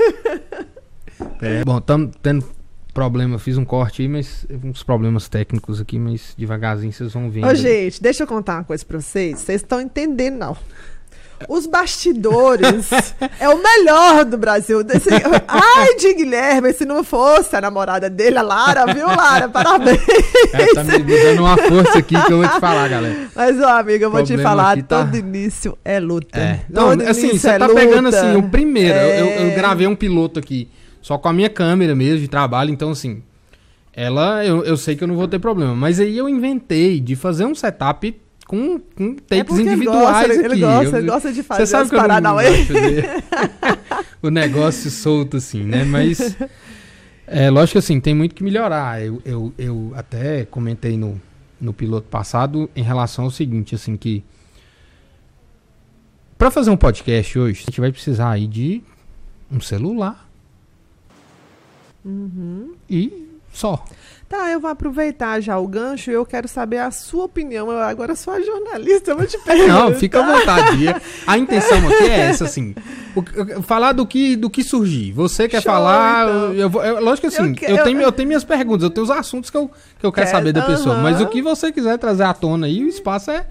[1.42, 2.46] É, bom, estamos tendo
[2.92, 7.46] problema, fiz um corte aí, mas uns problemas técnicos aqui, mas devagarzinho vocês vão vendo.
[7.46, 9.38] Ô, gente, deixa eu contar uma coisa pra vocês.
[9.38, 10.56] Vocês estão entendendo, não.
[11.48, 12.90] Os bastidores
[13.40, 14.82] é o melhor do Brasil.
[14.84, 15.08] Desse...
[15.48, 19.48] Ai, de Guilherme, se não fosse a namorada dele, a Lara, viu, Lara?
[19.50, 19.98] Parabéns.
[20.52, 23.16] É, tá me me dando uma força aqui que eu vou te falar, galera.
[23.34, 26.38] Mas, ó, amiga, eu vou te falar, tá- todo início é luta.
[26.38, 26.60] É.
[26.68, 28.20] Não, Todo assim, você é tá pegando luta.
[28.20, 28.98] assim, o primeiro.
[28.98, 29.54] eu- Eu, eu É.
[29.54, 30.68] gravei um piloto aqui,
[31.00, 33.22] só com a minha câmera mesmo, de trabalho, então assim.
[33.92, 35.74] Ela, eu, eu sei que eu não vou ter problema.
[35.74, 40.02] Mas aí eu inventei de fazer um setup com, com takes É porque ele individuais
[40.28, 40.44] gosta, aqui.
[40.44, 43.02] ele gosta, Eu- ele gosta de fazer Você sabe que eu não, gosto de
[44.22, 45.84] o negócio solto assim, né?
[45.84, 46.36] Mas
[47.26, 49.02] é lógico que assim, tem muito que melhorar.
[49.04, 51.20] Eu, eu, eu até comentei no,
[51.60, 54.22] no piloto passado em relação ao seguinte, assim, que
[56.38, 58.82] para fazer um podcast hoje, a gente vai precisar aí de
[59.50, 60.29] um celular
[62.04, 62.72] Uhum.
[62.88, 63.84] e só.
[64.28, 67.68] Tá, eu vou aproveitar já o gancho e eu quero saber a sua opinião.
[67.68, 69.72] Eu agora sou a jornalista, eu vou te perguntar.
[69.90, 70.84] Não, fica à vontade.
[71.26, 72.72] A intenção aqui é essa, assim.
[73.16, 75.10] o- falar do que, do que surgir.
[75.12, 76.28] Você quer Show, falar.
[76.28, 76.52] então.
[76.54, 78.84] Eu, vou- eu- lógico que assim, Eu eu, que- eu- tenho, eu tenho minhas perguntas,
[78.84, 80.94] eu tenho os assuntos que eu, que eu quero Quer- saber da pessoa.
[80.94, 81.02] Aham.
[81.02, 83.46] Mas o que você quiser trazer à tona aí, o espaço é.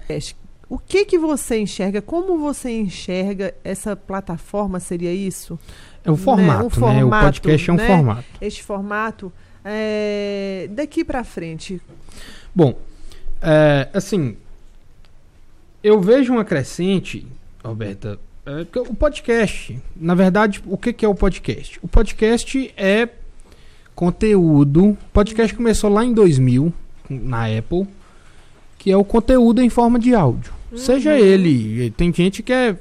[0.66, 2.00] O que que você enxerga?
[2.00, 4.80] Como você enxerga essa plataforma?
[4.80, 5.58] Seria isso?
[6.04, 6.66] É o formato, o né?
[6.66, 7.86] O formato, podcast é um né?
[7.86, 8.24] formato.
[8.40, 9.32] Este formato?
[9.64, 11.80] É, Daqui pra frente.
[12.54, 12.78] Bom,
[13.42, 14.36] é, assim,
[15.82, 17.26] eu vejo uma crescente,
[17.62, 21.78] Roberta, é, o podcast, na verdade, o que, que é o podcast?
[21.82, 23.08] O podcast é
[23.94, 24.90] conteúdo.
[24.90, 26.72] O podcast começou lá em 2000,
[27.08, 27.86] na Apple,
[28.78, 30.52] que é o conteúdo em forma de áudio.
[30.74, 32.76] Seja ele, tem gente que é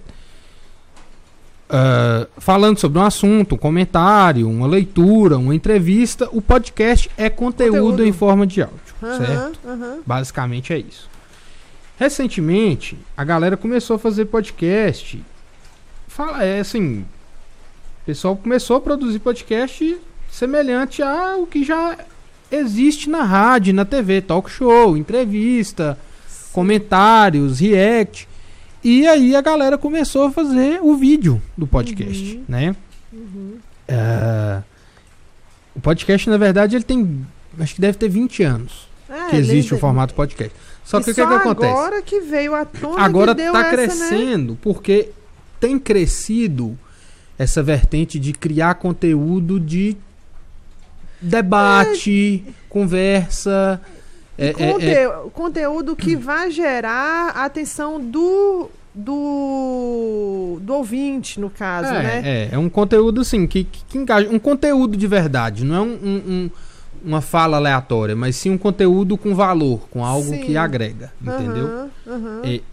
[1.69, 6.27] ah, falando sobre um assunto, um comentário, uma leitura, uma entrevista.
[6.31, 8.05] O podcast é conteúdo, Conteúdo.
[8.05, 9.59] em forma de áudio, Aham, certo?
[9.67, 9.99] aham.
[10.05, 11.07] Basicamente é isso.
[11.97, 15.21] Recentemente, a galera começou a fazer podcast.
[16.07, 17.05] Fala, é assim.
[18.01, 19.97] O pessoal começou a produzir podcast
[20.31, 21.97] semelhante ao que já
[22.51, 25.97] existe na rádio, na TV, talk show, entrevista,
[26.51, 28.27] comentários, react.
[28.83, 32.43] E aí a galera começou a fazer o vídeo do podcast, Uhum.
[32.47, 32.75] né?
[33.11, 33.55] Uhum.
[33.87, 34.61] É,
[35.75, 37.25] o podcast, na verdade, ele tem.
[37.59, 40.55] Acho que deve ter 20 anos É, que existe o formato podcast.
[40.85, 41.71] Só que o que, que acontece?
[41.71, 43.69] agora que veio à tona Agora tá essa, né?
[43.69, 45.09] crescendo porque
[45.59, 46.77] tem crescido
[47.37, 49.95] essa vertente de criar conteúdo de
[51.21, 53.81] debate, conversa.
[54.39, 61.49] É, é, Conte- é, Conteúdo que vai gerar a atenção do, do, do ouvinte, no
[61.49, 62.21] caso, é, né?
[62.23, 64.29] é, é um conteúdo assim que, que, que engaja.
[64.31, 66.49] Um conteúdo de verdade, não é um, um- um-
[67.03, 70.41] uma fala aleatória, mas sim um conteúdo com valor, com algo Sim.
[70.41, 71.11] que agrega.
[71.21, 71.65] Entendeu?
[71.67, 72.41] Aham, aham.
[72.43, 72.63] E-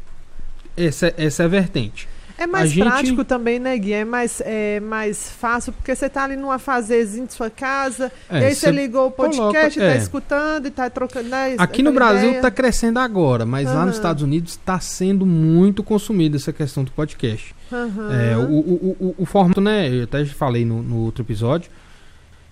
[0.76, 2.09] essa, essa é a vertente.
[2.38, 3.92] É mais gente- prático também, né, Gui?
[3.92, 8.40] É mais, é mais fácil, porque você tá ali numa fazezinha de sua casa, É,
[8.40, 9.96] e aí cê você ligou o podcast, coloca- e tá é.
[9.96, 11.29] escutando e tá trocando.
[11.31, 12.37] Né, Aqui no Brasil ideia.
[12.37, 13.87] está crescendo agora, mas lá Aham.
[13.87, 17.55] nos Estados Unidos está sendo muito consumida essa questão do podcast.
[17.72, 18.12] Aham.
[18.12, 19.88] É, o, o, o, o formato, né?
[19.88, 21.70] Eu até já falei no, no outro episódio.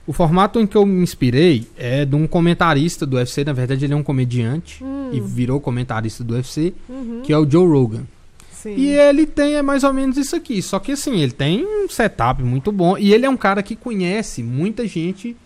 [0.07, 3.43] O formato em que eu me inspirei é de um comentarista do UFC.
[3.45, 7.39] Na verdade, ele é um comediante Hum, e virou comentarista do UFC, uhum, que é
[7.39, 8.03] o Joe Rogan.
[8.65, 8.75] Sim.
[8.77, 10.61] E ele tem é mais ou menos isso aqui.
[10.61, 12.99] Só que assim, ele tem um setup muito bom.
[12.99, 15.37] E ele é um cara que conhece muita gente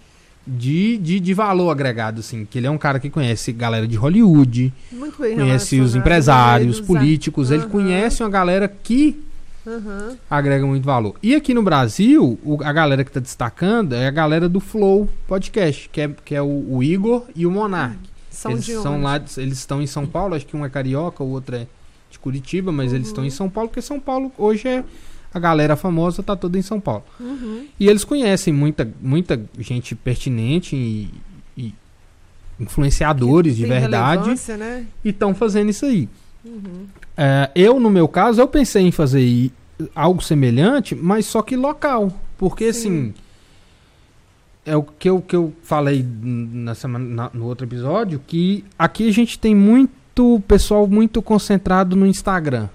[0.47, 2.47] de, de, de valor agregado, assim.
[2.49, 6.81] Que ele é um cara que conhece galera de Hollywood, Muito bem conhece os empresários,
[6.81, 7.51] né, políticos.
[7.51, 7.69] Ele Aham.
[7.71, 9.23] conhece uma galera que
[9.67, 10.17] Aham.
[10.31, 11.15] agrega muito valor.
[11.23, 15.09] E aqui no Brasil, o- a galera que tá destacando é a galera do Flow
[15.27, 17.99] Podcast, que é, que é o, o Igor e o Monark.
[18.31, 21.29] São eles são lá, eles estão em São Paulo, acho que um é carioca, o
[21.31, 21.67] outro é
[22.19, 23.11] de Curitiba, mas eles Uhum.
[23.13, 24.85] estão em São Paulo, porque São Paulo hoje é
[25.33, 27.05] a galera famosa tá toda em São Paulo.
[27.21, 27.67] Uhum.
[27.79, 31.11] E eles conhecem muita, muita gente pertinente e,
[31.57, 31.75] e
[32.59, 34.87] influenciadores de verdade né?
[35.05, 36.09] e estão fazendo isso aí.
[36.45, 36.87] Uhum.
[37.17, 39.53] É, eu, no meu caso, eu pensei em fazer
[39.95, 42.11] algo semelhante, mas só que local.
[42.39, 42.79] Porque, Sim.
[42.79, 43.15] assim,
[44.65, 49.09] é o que eu, que eu falei na semana, na- no outro episódio, que aqui
[49.09, 49.93] a gente tem muito
[50.47, 52.69] pessoal muito concentrado no Instagram.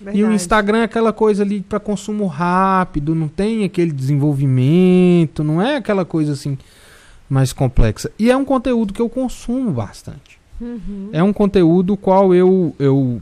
[0.00, 0.34] E o Verdade.
[0.34, 6.04] Instagram é aquela coisa ali para consumo rápido, não tem aquele desenvolvimento, não é aquela
[6.04, 6.56] coisa assim
[7.28, 8.10] mais complexa.
[8.18, 10.38] E é um conteúdo que eu consumo bastante.
[10.60, 11.10] Uhum.
[11.12, 13.20] É um conteúdo qual eu, eu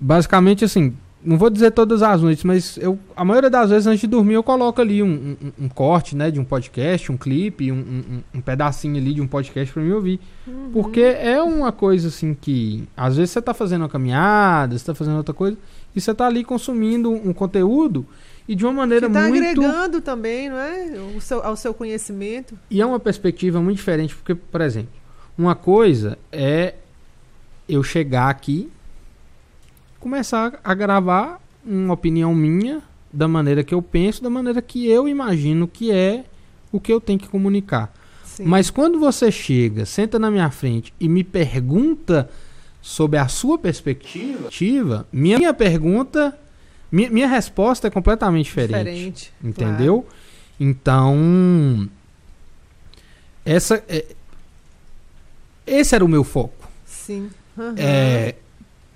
[0.00, 0.94] basicamente assim,
[1.26, 4.34] não vou dizer todas as noites, mas eu, a maioria das vezes antes de dormir
[4.34, 8.40] eu coloco ali um, um, um corte, né, de um podcast, um clipe, um, um,
[8.40, 10.20] pedacinho ali de um podcast para me ouvir.
[10.46, 10.70] Uhum.
[10.72, 14.94] Porque é uma coisa assim que às vezes você tá fazendo uma caminhada, você tá
[14.94, 15.58] fazendo outra coisa,
[15.94, 18.06] e você tá ali consumindo um, um conteúdo
[18.46, 20.92] e de uma maneira Que tá muito agregando também, não é?
[21.16, 22.56] O seu, ao seu conhecimento.
[22.70, 24.92] e é uma perspectiva muito diferente, porque, por exemplo,
[25.36, 26.74] uma coisa é
[27.68, 28.70] eu chegar aqui,
[30.10, 32.80] começar a gravar uma opinião minha,
[33.12, 36.24] da maneira que eu penso, da maneira que eu imagino que é
[36.70, 37.92] o que eu tenho que comunicar.
[38.24, 38.44] Sim.
[38.44, 42.30] Mas quando você chega, senta na minha frente e me pergunta
[42.80, 46.38] sobre a sua perspectiva, minha, minha pergunta,
[46.92, 48.78] minha, minha resposta é completamente diferente.
[48.78, 49.32] diferente.
[49.42, 50.06] Entendeu?
[50.60, 51.88] Então,
[53.44, 54.04] essa é-
[55.66, 56.54] esse era o meu foco.
[56.60, 56.72] claro.
[56.86, 57.28] Sim.
[57.58, 57.74] Aham.
[57.76, 58.34] É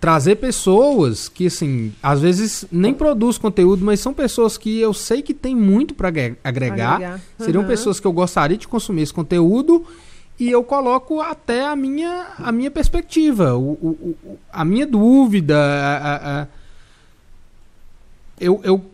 [0.01, 5.21] trazer pessoas que assim, às vezes nem produz conteúdo, mas são pessoas que eu sei
[5.21, 6.09] que tem muito para
[6.43, 7.21] agregar.
[7.39, 7.69] Seriam Aham.
[7.71, 9.85] pessoas que eu gostaria de consumir esse conteúdo
[10.39, 15.55] e eu coloco até a minha, a minha perspectiva, o, o- o- a minha dúvida.
[15.59, 16.47] a- a- a-
[18.41, 18.89] eu, eu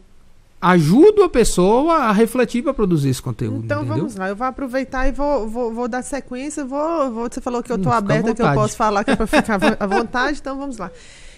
[0.71, 3.65] ajudo a pessoa a refletir para produzir esse conteúdo.
[3.65, 3.97] Então entendeu?
[3.99, 6.65] vamos lá, eu vou aproveitar e vou, vou, vou dar sequência.
[6.65, 9.11] Vou, vou, você falou que eu Hum, estou à aberta, que eu posso falar, que
[9.13, 10.91] é para ficar à vontade, então vamos lá.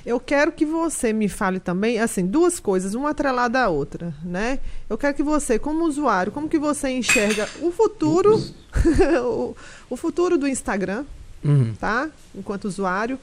[0.06, 4.58] Eu quero que você me fale também, assim, duas coisas, uma atrelada à outra, né?
[4.88, 8.40] Eu quero que você, como usuário, como que você enxerga o futuro,
[9.22, 9.54] o,
[9.90, 11.04] o futuro do Instagram,
[11.44, 11.72] Uhum.
[11.78, 12.08] tá?
[12.34, 13.18] Enquanto usuário.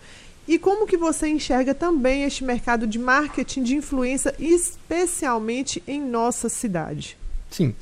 [0.48, 6.50] E como que você enxerga também este mercado de marketing de influência, especialmente em nossa
[6.50, 7.18] cidade?
[7.50, 7.74] Sim.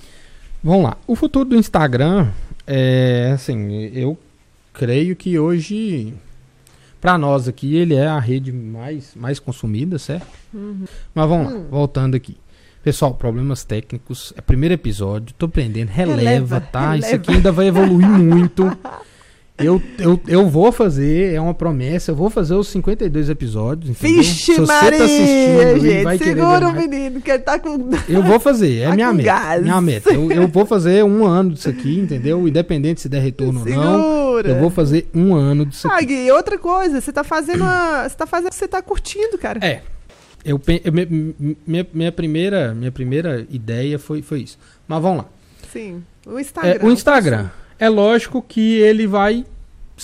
[0.64, 0.98] Vamos lá.
[1.06, 2.30] O futuro do Instagram
[2.66, 4.18] é assim, eu
[4.74, 6.14] creio que hoje
[7.02, 10.26] para nós aqui ele é a rede mais mais consumida, certo?
[11.14, 11.66] Mas vamos lá, Hum.
[11.70, 12.38] voltando aqui.
[12.82, 16.98] Pessoal, problemas técnicos, é primeiro episódio, tô aprendendo, releva, Releva, tá?
[16.98, 17.24] Isso releva.
[17.24, 18.64] aqui ainda vai evoluir muito.
[19.66, 24.18] Eu, eu, eu vou fazer, é uma promessa, eu vou fazer os 52 episódios, entendeu?
[24.22, 27.90] Vixe, Se você Maria, tá gente, vai segura o menino, que ele tá com...
[28.10, 29.26] eu vou fazer, é Tá minha meta.
[29.30, 29.62] gás.
[29.64, 30.14] Minha meta.
[30.14, 32.48] Eu, eu vou fazer um ano disso aqui, entendeu?
[32.48, 34.04] Independente se der retorno ou não.
[34.34, 34.50] Segura.
[34.50, 36.06] Eu vou fazer um ano disso Ah, aqui.
[36.08, 38.04] Gui, outra coisa, você tá fazendo uma...
[38.10, 39.60] Você tá fazendo o que você tá curtindo, cara.
[39.66, 39.82] É.
[40.46, 40.92] Eu, eu-
[41.66, 44.58] minha, minha, primeira, minha primeira ideia foi, foi isso.
[44.88, 45.26] Mas vamos lá.
[45.72, 46.04] Sim.
[46.26, 46.80] O É, Instagram.
[46.86, 47.50] o Instagram.
[47.80, 49.46] É lógico que ele vai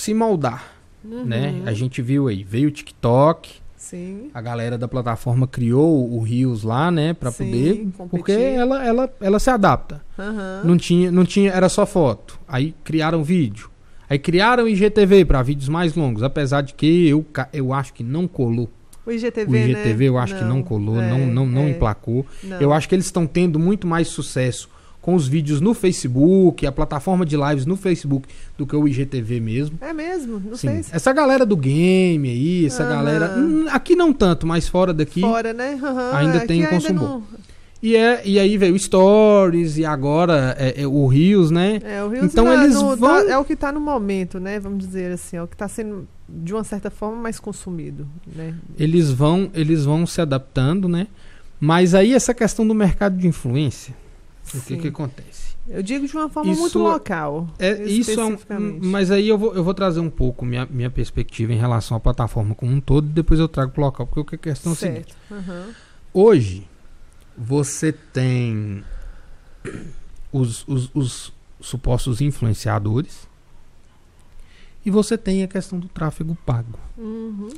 [0.00, 0.72] se moldar,
[1.04, 1.24] Uhum.
[1.24, 1.62] né?
[1.66, 4.30] A gente viu aí, veio o TikTok, Sim.
[4.34, 8.08] a galera da plataforma criou o Rios lá, né, Pra Sim, poder, competir.
[8.08, 10.02] porque ela, ela, ela se adapta.
[10.18, 10.62] Aham.
[10.64, 12.38] Não tinha, não tinha, era só foto.
[12.46, 13.70] Aí criaram vídeo.
[14.08, 18.26] Aí criaram IGTV para vídeos mais longos, apesar de que eu, eu acho que não
[18.28, 18.68] colou.
[19.06, 20.08] O IGTV, o IGTV né?
[20.10, 22.26] eu acho que não colou, é, não, não, não é, emplacou.
[22.44, 22.60] não.
[22.60, 24.68] Eu acho que eles estão tendo muito mais sucesso
[25.00, 29.40] com os vídeos no Facebook, a plataforma de lives no Facebook, do que o IGTV
[29.40, 29.78] mesmo.
[29.80, 30.38] É mesmo?
[30.44, 30.68] Não Sim.
[30.68, 33.34] sei se Essa galera do game aí, essa galera.
[33.38, 35.20] hum, Aqui não tanto, mas fora daqui.
[35.22, 35.78] fora, né?
[35.82, 37.00] Aham, ainda tem ainda consumo.
[37.00, 37.22] não-
[37.82, 41.78] E, é, e aí veio Stories e agora é, é o Rios, né?
[41.82, 44.60] É, o Reels Então eles no- vão- tá- é o que está no momento, né?
[44.60, 48.54] Vamos dizer assim, é o que está sendo de uma certa forma mais consumido, né?
[48.78, 51.06] eles vão eles vão se adaptando, né?
[51.58, 53.94] Mas aí essa questão do mercado de influência,
[54.58, 55.50] o que que acontece?
[55.68, 57.48] Eu digo de uma forma Isso muito local.
[57.58, 58.36] É, isso é um,
[58.82, 62.00] mas aí eu vou, eu vou trazer um pouco minha, minha perspectiva em relação à
[62.00, 64.76] plataforma como um todo e depois eu trago pro local, porque a questão é o
[64.76, 65.14] seguinte.
[65.28, 65.50] certo.
[65.50, 65.74] Aham.
[66.12, 66.66] Hoje
[67.36, 68.82] você tem
[70.32, 73.28] os, os, os supostos influenciadores
[74.84, 76.78] e você tem a questão do tráfego pago.
[76.96, 77.50] Uhum.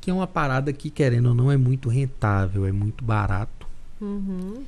[0.00, 3.66] Que é uma parada que, querendo ou não, é muito rentável, é muito barato.
[4.00, 4.64] Uhum.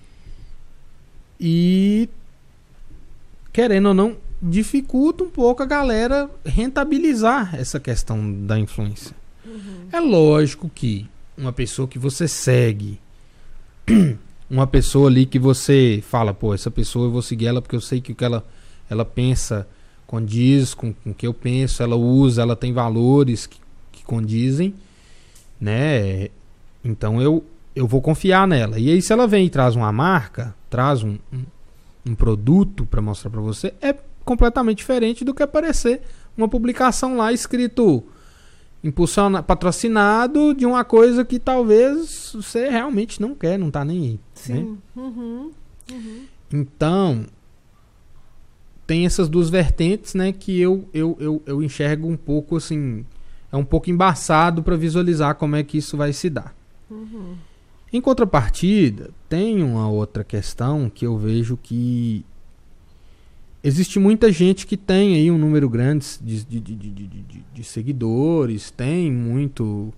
[1.41, 2.09] E,
[3.53, 9.17] querendo ou não, dificulta um pouco a galera rentabilizar essa questão da influência.
[9.91, 13.01] É lógico que uma pessoa que você segue,
[14.49, 17.81] uma pessoa ali que você fala, pô, essa pessoa eu vou seguir ela porque eu
[17.81, 18.47] sei que o que ela,
[18.89, 19.67] ela pensa
[20.07, 23.61] condiz com, com o que eu penso, ela usa, ela tem valores que,
[23.93, 24.75] que condizem,
[25.61, 26.29] né?
[26.85, 28.79] Então eu, eu vou confiar nela.
[28.79, 31.45] E aí, se ela vem e traz uma marca, traz um, um,
[32.07, 36.03] um produto para mostrar para você, é completamente diferente do que aparecer
[36.37, 38.05] uma publicação lá escrito
[38.83, 44.13] impulsiona, patrocinado de uma coisa que talvez você realmente não quer, não tá nem aí.
[44.13, 44.19] né?
[44.35, 44.79] Sim.
[44.97, 45.51] Uhum.
[45.91, 46.25] Uhum.
[46.53, 47.27] Então,
[48.87, 53.05] tem essas duas vertentes, né, que eu, eu, eu, eu enxergo um pouco assim,
[53.53, 56.55] é um pouco embaçado para visualizar como é que isso vai se dar.
[56.91, 57.37] Uhum.
[57.93, 62.25] Em contrapartida, tem uma outra questão que eu vejo que
[63.63, 69.11] existe muita gente que tem aí um número grande de, de, de, de, seguidores, tem
[69.11, 69.93] muito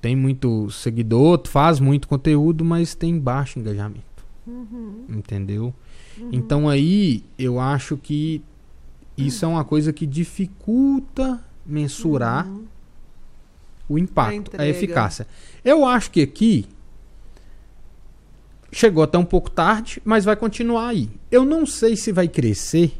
[0.00, 4.02] tem muito seguidor, faz muito conteúdo, mas tem baixo engajamento.
[4.46, 5.04] Uhum.
[5.08, 5.72] Entendeu?
[6.30, 8.42] Então aí eu acho que
[9.16, 12.64] isso é uma coisa que dificulta mensurar Uhum.
[13.88, 14.66] o A impacto, a, entrega.
[14.66, 15.26] eficácia.
[15.64, 16.66] Eu acho que aqui
[18.72, 21.10] chegou até um pouco tarde, mas vai continuar aí.
[21.30, 22.98] Eu não sei se vai crescer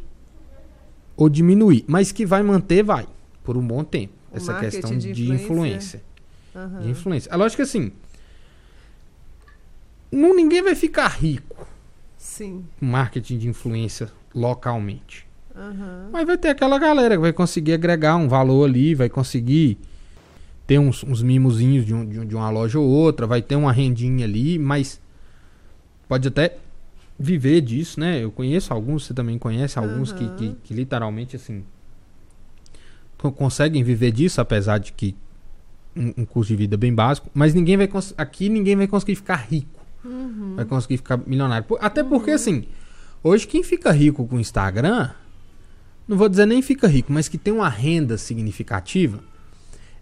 [1.17, 3.07] ou diminuir, mas que vai manter, vai,
[3.43, 4.13] por um bom tempo.
[4.31, 6.03] O Essa questão de de, influência.
[6.55, 6.81] influência.
[6.81, 7.31] De influência.
[7.31, 7.93] É lógico que assim,
[10.11, 11.67] não, ninguém vai ficar rico
[12.19, 12.65] Sim.
[12.79, 15.27] com marketing de influência localmente.
[15.55, 16.09] Aham.
[16.13, 19.79] Mas vai ter aquela galera que vai conseguir agregar um valor ali, vai conseguir
[20.67, 23.57] ter uns, uns mimozinhos de, um- de um- de uma loja ou outra, vai ter
[23.57, 25.01] uma rendinha ali, mas
[26.09, 26.57] pode até
[27.19, 28.23] viver disso, né?
[28.23, 30.33] Eu conheço alguns, você também conhece alguns que, Aham.
[30.37, 31.63] que, que literalmente assim
[33.19, 35.15] co- conseguem viver disso, apesar de que
[35.95, 39.37] um, um custo de vida bem básico, mas ninguém vai aqui ninguém vai conseguir ficar
[39.37, 40.55] rico, Uhum.
[40.57, 41.65] vai conseguir ficar milionário.
[41.81, 42.65] Até porque assim,
[43.23, 45.11] hoje quem fica rico com o Instagram
[46.09, 49.21] não vou dizer nem fica rico, mas que tem uma renda significativa,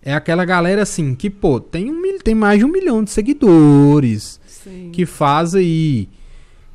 [0.03, 3.11] é aquela galera assim que, pô, tem, um, mil- tem mais de um milhão de
[3.11, 4.91] seguidores, Sim.
[4.93, 6.09] que faz aí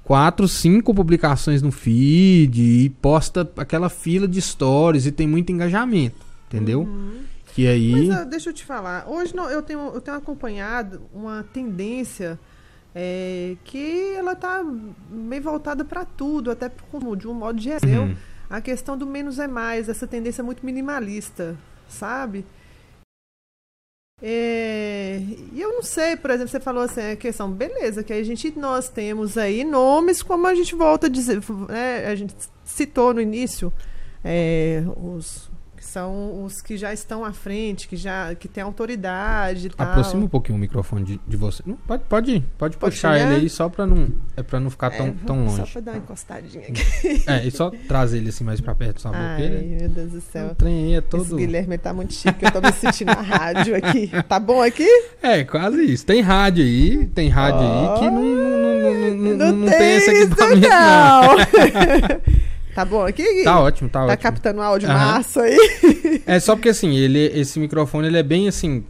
[0.04, 6.24] quatro, cinco publicações no feed e posta aquela fila de stories e tem muito engajamento,
[6.48, 6.82] entendeu?
[6.82, 7.22] Uhum.
[7.54, 8.08] Que aí.
[8.08, 9.06] Mas deixa eu te falar.
[9.08, 12.38] Hoje não, eu, tenho, eu tenho acompanhado uma tendência
[12.94, 14.64] é, que ela tá
[15.10, 18.04] bem voltada para tudo, até consumo, de um modo geral.
[18.04, 18.16] Uhum.
[18.50, 21.56] A questão do menos é mais, essa tendência muito minimalista,
[21.90, 22.46] sabe?
[24.21, 25.19] É,
[25.51, 28.58] e eu não sei, por exemplo, você falou assim, a questão, beleza, que a gente,
[28.58, 33.19] nós temos aí nomes, como a gente volta a dizer, né, a gente citou no
[33.19, 33.73] início,
[34.23, 35.49] é, os
[35.95, 39.71] são os que já estão à frente, que já que têm autoridade.
[39.77, 41.63] Aproxima um pouquinho o microfone de, de você.
[41.65, 44.10] Não, pode, pode, pode Pode puxar ele aí só pra não.
[44.36, 45.71] É pra não ficar tão, É, tão Só longe.
[45.71, 47.23] pra dar uma encostadinha aqui.
[47.27, 49.17] É, e só trazer ele assim mais pra perto boca.
[49.17, 50.53] Ai, meu Deus do o céu.
[50.55, 51.38] trem aí é Esse todo.
[51.38, 54.12] Guilherme tá muito chique, eu tô me sentindo na rádio aqui.
[54.27, 54.88] Tá bom aqui?
[55.21, 56.05] É, quase isso.
[56.05, 60.10] Tem rádio aí, tem rádio aí que não, não, não, não, não, não tem esse
[60.10, 61.38] equipamento, não.
[61.38, 62.35] não.
[62.76, 63.44] tá bom aqui?
[63.44, 64.22] Tá ótimo, tá, Tá ótimo.
[64.22, 65.14] captando áudio Aham.
[65.14, 65.58] massa aí?
[66.28, 68.84] É só porque assim, ele, esse microfone ele é bem assim,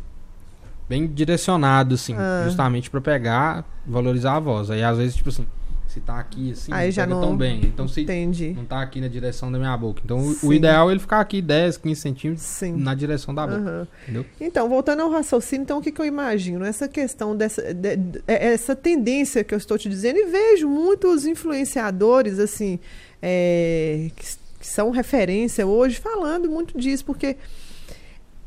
[0.90, 2.44] bem direcionado assim, Ah.
[2.46, 4.70] justamente pra pegar, valorizar a voz.
[4.72, 5.46] Aí às vezes tipo assim,
[5.88, 7.62] se tá aqui assim, Aí não já não- tão bem.
[7.64, 8.54] Então se Entendi.
[8.56, 10.02] não tá aqui na direção da minha boca.
[10.04, 10.48] Então o- Sim.
[10.48, 12.76] o ideal é ele ficar aqui 10, 15 centímetros Sim.
[12.78, 13.88] na direção da boca, Aham.
[14.04, 14.26] entendeu?
[14.42, 16.66] Então, voltando ao raciocínio, então o que, que eu imagino?
[16.66, 20.68] Essa questão dessa de- de- é- essa tendência que eu estou te dizendo, e vejo
[20.68, 22.78] muitos influenciadores, assim,
[23.22, 24.26] é, que,
[24.60, 27.38] que são referência hoje, falando muito disso, porque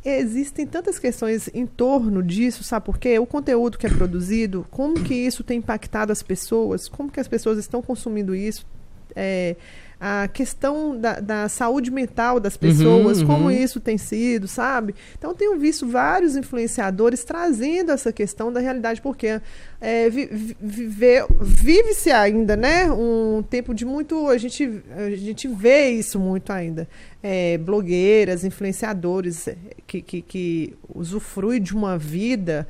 [0.04, 3.18] existem tantas questões em torno disso, sabe por quê?
[3.18, 7.28] O conteúdo que é produzido, como que isso tem impactado as pessoas, como que as
[7.28, 8.66] pessoas estão consumindo isso,
[9.14, 9.56] é,
[10.00, 13.50] a questão da, da saúde mental das pessoas, Uhum, como uhum.
[13.50, 14.94] isso tem sido, sabe?
[15.18, 19.40] Então, tenho visto vários influenciadores trazendo essa questão da realidade, porque
[19.80, 20.28] é, vi-
[20.60, 22.90] vi- vive-se ainda, né?
[22.92, 24.28] Um tempo de muito.
[24.28, 26.86] A gente, a gente vê isso muito ainda.
[27.20, 32.68] É, blogueiras, influenciadores é, que, que, que usufruem de uma vida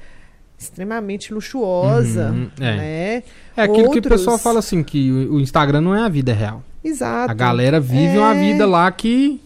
[0.58, 2.76] extremamente luxuosa, Uhum, é.
[2.76, 3.22] né?
[3.56, 6.32] É aquilo que o Outros- pessoal fala assim, que o Instagram não é a vida
[6.32, 6.64] real.
[6.82, 7.30] Exato.
[7.30, 8.18] A galera vive É.
[8.20, 9.40] uma vida lá que.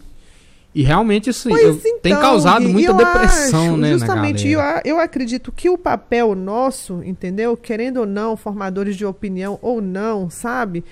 [0.75, 4.99] E realmente assim, Pois eu- tem então, causado muita depressão, acho, né, Justamente, eu, eu
[4.99, 7.55] acredito que o papel nosso, entendeu?
[7.59, 10.83] Querendo ou não, formadores de opinião ou não, sabe?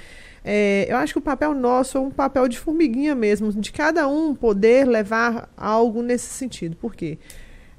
[0.45, 4.07] É, eu acho que o papel nosso é um papel de formiguinha mesmo, de cada
[4.07, 6.77] um poder levar algo nesse sentido.
[6.77, 7.17] Por quê?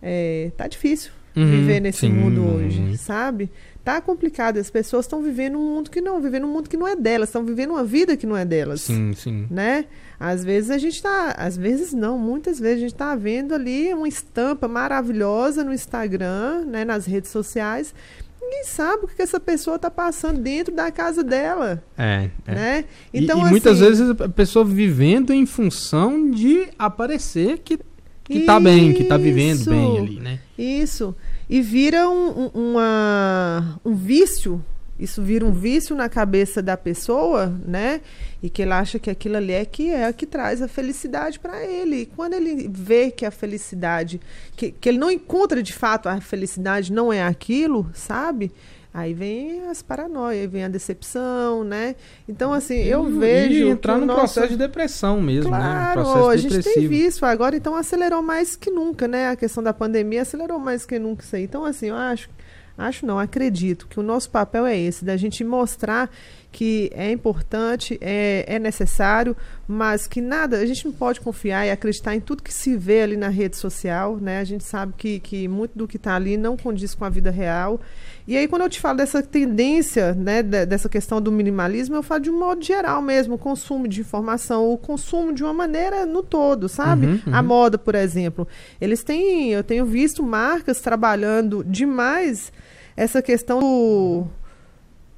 [0.02, 3.50] É, tá difícil Uhum, viver nesse sim, mundo hoje, sabe?
[3.84, 4.58] Tá complicado.
[4.58, 7.30] As pessoas estão vivendo um mundo que não, vivendo um mundo que não é delas,
[7.30, 9.48] estão vivendo uma vida que não é delas Sim, sim.
[9.50, 9.86] né?
[10.20, 13.92] Às vezes a gente tá, às vezes não, muitas vezes a gente tá vendo ali
[13.92, 17.94] uma estampa maravilhosa no Instagram, né, nas redes sociais.
[18.40, 22.54] Ninguém sabe o que essa pessoa tá passando dentro da casa dela, É, é.
[22.54, 22.86] né?
[23.14, 27.80] E- Então e, muitas assim, vezes a pessoa vivendo em função de aparecer que,
[28.24, 30.04] que tá bem, que tá vivendo bem Isso.
[30.04, 30.40] ali, né?
[30.58, 31.16] Isso.
[31.52, 34.64] E vira um, um- uma, um vício
[35.00, 38.02] isso vira um vício na cabeça da pessoa, né?
[38.44, 41.66] E que ele acha que aquilo ali é que é que traz a felicidade para
[41.66, 42.02] ele.
[42.02, 44.22] E quando ele vê que a felicidade,
[44.56, 48.52] que, que ele não encontra de fato a felicidade, não é aquilo, sabe?
[48.94, 51.96] Aí vem as paranoias, vem a decepção, né?
[52.28, 53.54] Então, assim, eu E- vejo.
[53.66, 55.58] E entrar no nosso- processo de depressão mesmo, né?
[55.58, 56.90] Um Claro, processo a gente tem depressivo.
[56.90, 59.30] visto agora, então acelerou mais que nunca, né?
[59.30, 61.44] A questão da pandemia acelerou mais que nunca isso aí.
[61.44, 62.30] Então, assim, eu acho,
[62.78, 66.10] acho não, acredito que o nosso papel é esse, da gente mostrar
[66.52, 71.72] que é importante, é, é necessário, mas que nada, a gente não pode confiar e
[71.72, 74.40] acreditar em tudo que se vê ali na rede social, né?
[74.40, 77.32] A gente sabe que, que muito do que está ali não condiz com a vida
[77.32, 77.80] real.
[78.32, 82.02] E aí, quando eu te falo dessa tendência, né, de- dessa questão do minimalismo, eu
[82.02, 86.06] falo de um modo geral mesmo, o consumo de informação, o consumo de uma maneira
[86.06, 87.08] no todo, sabe?
[87.08, 87.46] Uhum, A uhum.
[87.46, 88.48] moda, por exemplo.
[88.80, 92.54] Eles têm, eu tenho visto marcas trabalhando demais
[92.96, 94.26] essa questão do.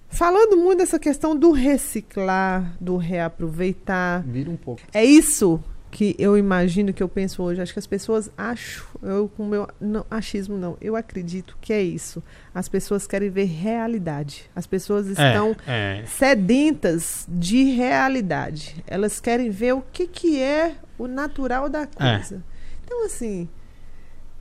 [0.09, 4.23] Falando muito dessa questão do reciclar, do reaproveitar.
[4.25, 4.81] Vira um pouco.
[4.91, 5.63] É isso
[5.93, 7.61] que eu imagino que eu penso hoje.
[7.61, 11.83] Acho que as pessoas acho, eu com meu não, achismo não, eu acredito que é
[11.83, 12.21] isso.
[12.53, 14.49] As pessoas querem ver realidade.
[14.55, 16.03] As pessoas estão é.
[16.07, 18.83] sedentas de realidade.
[18.87, 22.43] Elas querem ver o que que é o natural da coisa.
[22.83, 23.47] Então assim,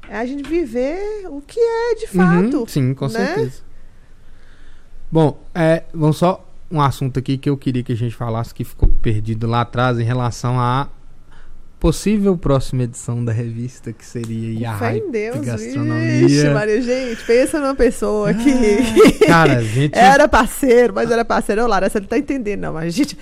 [0.09, 2.61] é a gente viver o que é de fato.
[2.61, 3.27] Uhum, sim, com né?
[3.27, 3.63] certeza.
[5.11, 8.65] Bom, é, vamos só um assunto aqui que eu queria que a gente falasse que
[8.65, 10.89] ficou perdido lá atrás em relação à
[11.83, 16.55] possível próxima edição da revista, que seria a Fé em Deus, Vixe, Gastronomia.
[16.55, 19.91] Maria, gente, pensa numa pessoa que Cara, a gente.
[19.99, 21.65] Era parceiro, mas era parceiro.
[21.65, 22.75] Ô, Lara, você não tá entendendo, não.
[22.75, 23.19] Mas, gente,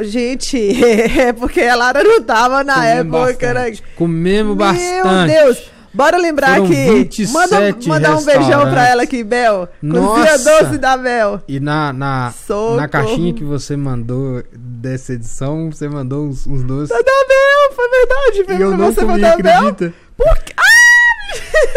[0.00, 0.56] gente,
[1.20, 3.60] é porque a Lara não tava na comemos época, né?
[3.60, 3.82] bastante.
[3.96, 5.30] Comemos Meu bastante.
[5.30, 5.77] Deus!
[5.92, 6.74] Bora lembrar Foram aqui.
[6.92, 9.68] 27 Manda, mandar um beijão pra ela aqui, Bel.
[9.80, 11.40] Cozinha doce da Bel.
[11.48, 12.76] E na, na, Socorro.
[12.76, 16.88] na caixinha que você mandou dessa edição, você mandou uns, uns doces.
[16.90, 18.70] Da Bel, foi verdade, E viu?
[18.72, 19.94] eu não você comi, foi acredita?
[20.16, 20.54] Por quê?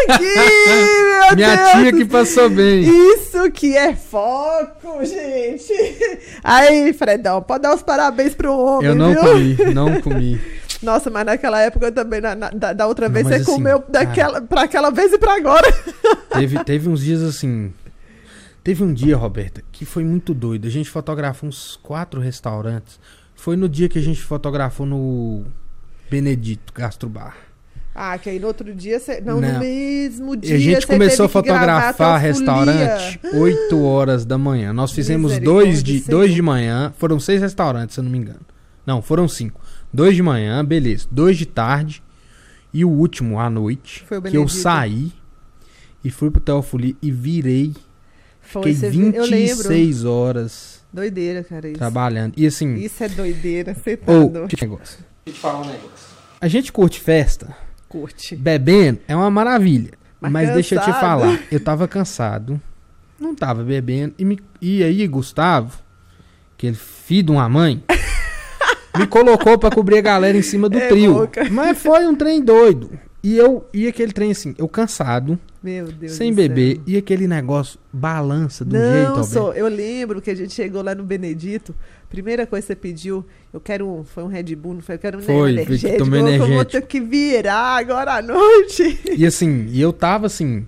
[0.06, 0.34] Que,
[1.28, 2.82] meu Minha Deus tia que passou bem.
[2.82, 5.72] Isso que é foco, gente.
[6.42, 9.20] Aí, Fredão, pode dar os parabéns pro homem, Eu não viu?
[9.20, 10.40] comi, não comi.
[10.82, 13.42] Nossa, mas naquela época eu também, na, na- da, da outra Não, vez, mas você
[13.42, 13.92] assim, comeu cara.
[13.92, 15.66] daquela, pra aquela vez e pra agora.
[16.32, 17.72] Teve, teve uns dias assim.
[18.64, 20.66] Teve um dia, Roberta, que foi muito doido.
[20.66, 22.98] A gente fotografou uns quatro restaurantes.
[23.34, 25.44] Foi no dia que a gente fotografou no
[26.10, 27.36] Benedito Gastrobar.
[27.94, 29.52] Ah, que aí no outro dia, você, não, Não.
[29.54, 33.40] no mesmo E dia a gente começou a fotografar restaurante folia.
[33.42, 34.72] 8 horas da manhã.
[34.72, 36.92] Nós fizemos dois de, dois de manhã.
[36.96, 38.40] Foram seis restaurantes, se eu não me engano.
[38.86, 39.60] Não, foram cinco.
[39.92, 41.06] Dois de manhã, beleza.
[41.10, 42.02] Dois de tarde.
[42.72, 44.02] E o último, à noite.
[44.08, 45.12] Foi o que eu saí
[46.02, 47.74] e fui pro Teofoli e virei.
[48.40, 49.10] Foi, Fiquei você viu?
[49.12, 49.56] eu lembro.
[49.68, 51.78] 26 horas Doideira, cara, isso.
[51.78, 52.34] trabalhando.
[52.36, 54.32] E assim, Isso é doideira, você tá ou, doido.
[54.48, 54.98] deixa eu te negócio.
[54.98, 56.12] Deixa eu te falar um negócio.
[56.40, 57.54] A gente curte festa,
[57.88, 58.34] Curte.
[58.36, 59.92] bebendo é uma maravilha.
[60.20, 62.60] Mas Mas, deixa eu te falar, eu tava cansado,
[63.18, 64.14] não tava bebendo.
[64.18, 65.78] E, me- e aí, Gustavo,
[66.56, 67.82] aquele filho de uma mãe,
[68.98, 71.28] me colocou pra cobrir a galera em cima do É trio.
[71.50, 72.90] Mas foi um trem doido.
[73.24, 76.84] E eu, e aquele trem assim, eu cansado, Meu Deus sem beber, céu.
[76.88, 79.52] e aquele negócio balança do jeito, Não, sou.
[79.54, 81.72] Eu lembro que a gente chegou lá no Benedito.
[82.10, 83.24] Primeira coisa que você pediu,
[83.54, 84.96] eu quero um, foi um Red Bull, não foi?
[84.96, 85.98] Eu quero um Foi, energético.
[86.04, 86.80] tomei eu vou- Eu vou energético.
[86.82, 88.98] ter que virar agora à noite.
[89.16, 90.66] E assim, e eu tava assim,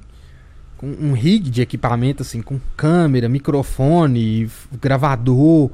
[0.79, 4.49] com um rig de equipamento, assim, com câmera, microfone,
[4.81, 5.71] gravador,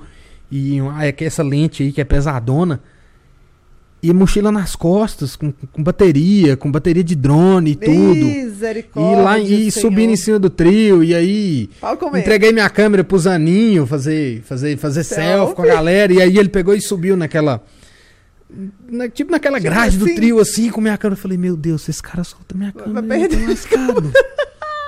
[0.51, 2.81] e uma- é que essa lente aí que é pesadona.
[4.03, 8.17] E mochila nas costas, com, com bateria, com bateria de drone e tudo.
[8.17, 9.23] E Misericórdia.
[9.23, 9.73] lá e Senhor.
[9.91, 12.21] subindo em cima do trio, e aí comer.
[12.21, 15.23] entreguei minha câmera pro Zaninho fazer, fazer, fazer Selfie.
[15.27, 16.13] selfie com a galera.
[16.15, 17.63] E aí ele pegou e subiu naquela.
[18.89, 20.15] na- tipo naquela Tipo grade do assim.
[20.15, 21.19] trio assim, com minha câmera.
[21.19, 23.49] Eu falei, meu Deus, se esse cara solta minha Vai câmera, eu perder.
[23.51, 24.13] lascado.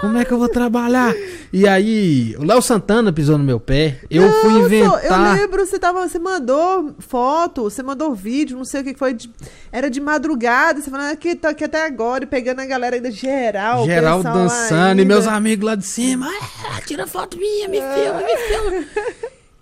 [0.02, 1.14] Como é que eu vou trabalhar?
[1.52, 4.00] E aí, o Léo Santana pisou no meu pé.
[4.10, 5.36] Eu Não, fui inventar.
[5.36, 9.14] Eu lembro, você, tava, você mandou foto, você mandou vídeo, não sei o que foi.
[9.14, 9.30] de-
[9.70, 13.12] era de madrugada, você falando que tô aqui até agora, e pegando a galera ainda
[13.12, 13.84] geral.
[13.86, 15.02] Geral dançando ainda.
[15.02, 16.28] e meus amigos lá de cima.
[16.70, 18.84] Ah, tira foto minha, me filma, me filma.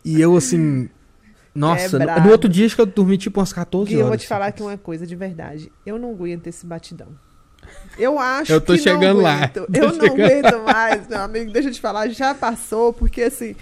[0.03, 0.89] E eu assim.
[1.55, 4.05] Nossa, É no, no outro dia acho que eu dormi tipo umas 14 Gui, horas.
[4.05, 5.71] eu vou te falar aqui uma coisa de verdade.
[5.85, 7.09] Eu não aguento esse batidão.
[7.99, 9.49] Eu acho Eu tô que chegando não lá.
[9.53, 11.53] Tô Eu não chegando aguento mais, meu amigo.
[11.53, 13.55] Deixa eu te falar, já passou, porque assim.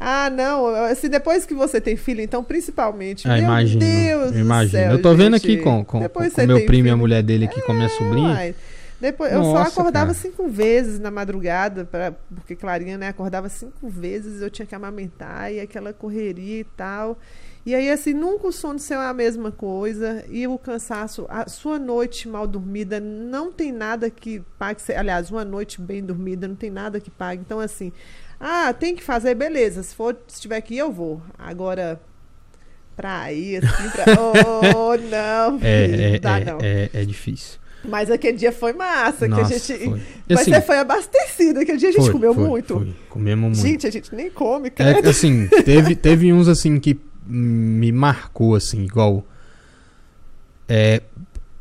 [0.00, 0.66] Ah, não.
[0.84, 3.26] Assim, depois que você tem filho, então, principalmente.
[3.28, 3.80] Ah, meu imagino.
[3.80, 4.70] Deus imagino.
[4.82, 5.52] céu, eu tô vendo gente.
[5.52, 7.88] aqui com, com, Depois com meu primo e a mulher dele aqui com a minha
[7.88, 8.28] sobrinha.
[8.34, 8.54] Uai,
[9.00, 10.18] Depois, eu só Nossa, acordava cara.
[10.18, 15.52] cinco vezes na madrugada, pra, porque Clarinha, né, acordava cinco vezes, eu tinha que amamentar
[15.52, 17.18] e aquela correria e tal.
[17.68, 21.46] E aí, assim, nunca o sono seu é a mesma coisa e o cansaço, a
[21.50, 24.80] sua noite mal dormida não tem nada que pague.
[24.96, 27.42] Aliás, uma noite bem dormida não tem nada que pague.
[27.44, 27.92] Então, assim,
[28.40, 29.82] ah, tem que fazer, beleza.
[29.82, 31.20] Se for, se tiver que ir, eu vou.
[31.38, 32.00] Agora,
[32.96, 34.04] pra ir, assim, pra.
[34.74, 36.58] Oh, não, É, filho, é, não dá, é, não.
[36.62, 37.58] é, é difícil.
[37.84, 39.84] Mas aquele dia foi massa, Nossa, que a gente.
[39.84, 40.02] foi.
[40.26, 42.94] Mas assim, você foi abastecido, aquele dia a gente foi, comeu foi, muito.
[43.10, 43.68] Comemos muito.
[43.68, 45.02] Gente, a gente nem come, É cara.
[45.02, 46.98] que, assim, teve, teve uns assim que
[47.28, 49.24] me marcou, assim, igual.
[50.68, 51.02] É.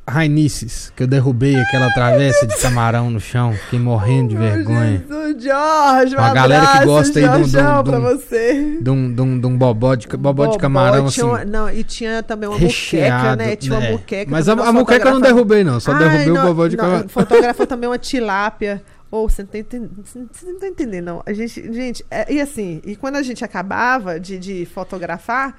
[0.09, 5.03] Rainices, que eu derrubei aquela travessa de camarão no chão, fiquei morrendo de Meu vergonha.
[5.05, 8.81] Jesus, Jorge, um Uma galera que gosta aí de um- de um- de um-.
[8.81, 12.57] De um, de de bobó bobó de camarão, assim, uma- não, e tinha também uma
[12.57, 13.31] recheado.
[13.31, 13.55] muqueca, né?
[13.57, 13.91] Tinha uma né?
[13.91, 14.31] muqueca.
[14.31, 16.77] Mas a, a muqueca eu não derrubei, não, só Ai, derrubei não, o bobó de
[16.77, 17.09] não, camarão.
[17.09, 18.81] Fotografou também uma tilápia.
[19.09, 21.23] Ou você não tá entendendo, você não- tá entendendo, não.
[21.25, 25.57] A gente, gente, é- e assim, e quando a gente acabava de, de fotografar,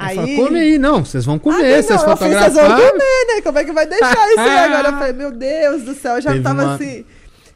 [0.00, 0.14] Aí...
[0.14, 3.42] Fala, come aí, não, vocês vão Ah, comer, não, vocês fiz, vocês vão comer, né?
[3.42, 4.88] Como é que vai deixar isso aí agora?
[4.90, 7.04] Eu falei, meu Deus do céu, eu já Teve tava uma- assim.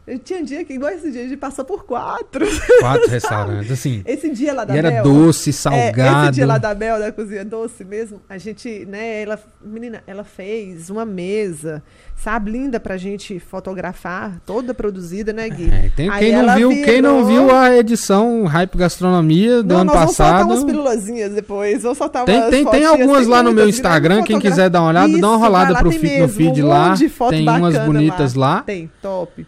[0.05, 2.45] Eu tinha dia que, igual esse dia, a gente passou por quatro.
[2.81, 4.03] Quatro restaurantes, assim.
[4.05, 6.25] Esse dia lá da E era Bel, doce, é, salgado.
[6.25, 10.25] esse dia lá da Bel, da cozinha doce mesmo, a gente, né, ela, menina, ela
[10.25, 11.85] fez uma mesa,
[12.17, 15.71] sabe, linda pra gente fotografar, toda produzida, né, Gui?
[15.73, 19.83] É, tem- quem, não viu, quem não virou- viu a edição Hype Gastronomia do Não,
[19.83, 20.51] ano nós vamos soltar passado.
[20.51, 24.41] umas pílulazinhas depois, vamos soltar Tem, umas tem, tem algumas lá no meu Instagram, quem
[24.41, 26.63] quiser dar uma olhada, dá uma Isso, rolada lá, pro tem feed, no mesmo, feed
[26.65, 26.95] um lá.
[27.31, 28.63] Tem umas bonitas lá.
[28.63, 29.47] Tem, top.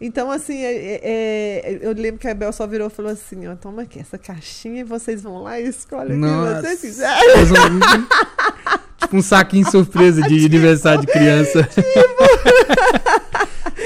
[0.00, 3.56] Então, assim, é- é- eu lembro que a Bel só virou e falou assim, ó,
[3.56, 6.60] toma aqui essa caixinha e vocês vão lá e escolhem o que Nossa.
[6.62, 7.46] vocês quiserem.
[8.98, 11.68] Tipo um saquinho surpresa de aniversário de criança.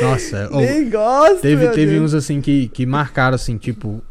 [0.01, 2.05] Nossa, oh, Nem gosto, teve, teve Deus.
[2.13, 4.03] uns assim que, que marcaram assim, tipo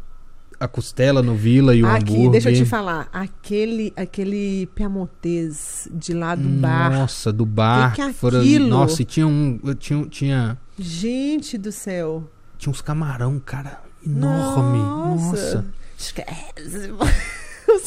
[0.58, 2.30] a costela no Vila e o Aqui, hambúrguer.
[2.30, 7.90] deixa eu te falar, aquele, aquele piamontês de lá do bar, Nossa, do bar.
[7.90, 9.58] Que que é foram- nossa, e tinha um.
[9.76, 12.30] Tinha, tinha, gente do céu.
[12.58, 14.78] tinha uns camarão, cara, enorme.
[14.78, 15.64] Nossa.
[15.64, 15.64] Nossa.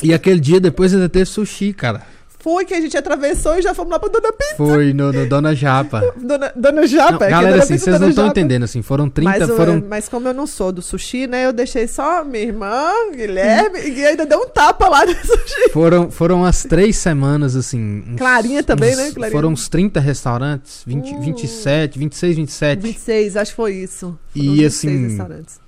[0.02, 2.02] E aquele dia depois ainda teve sushi, cara.
[2.46, 4.56] Foi que a gente atravessou e já fomos lá pra Dona Pizza.
[4.56, 6.14] Foi no, no Dona Japa.
[6.16, 9.32] Dona, Dona Japa, Não, é galera, Dona assim, vocês não estão entendendo, assim, foram 30,
[9.32, 11.48] Mas, eu- foram mas como eu não sou do sushi, né?
[11.48, 15.70] Eu deixei só minha irmã, Guilherme, e ainda deu um tapa lá no sushi.
[15.74, 18.04] Foram, foram as três semanas, assim.
[18.10, 19.32] uns- Clarinha também, uns- né, Clarinha?
[19.36, 21.22] Foram uns 30 restaurantes, 20, Uh.
[21.22, 22.80] 27, 26, 27.
[22.84, 24.16] 26, acho que foi isso.
[24.36, 25.60] E, Foram 26 assim, restaurantes.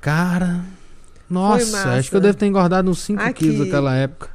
[0.00, 0.60] Cara,
[1.28, 3.44] nossa, acho que eu devo ter engordado uns 5 Aqui.
[3.44, 4.32] quilos naquela época.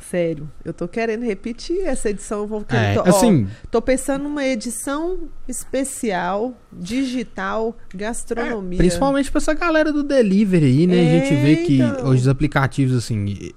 [0.00, 2.40] Sério, eu tô querendo repetir essa edição.
[2.40, 8.78] eu Vou É, tô, ó, assim, tô pensando numa edição especial, digital, gastronomia.
[8.78, 11.00] principalmente pra essa galera do delivery aí, né?
[11.00, 12.06] A gente vê que Então.
[12.06, 13.50] hoje os aplicativos, assim.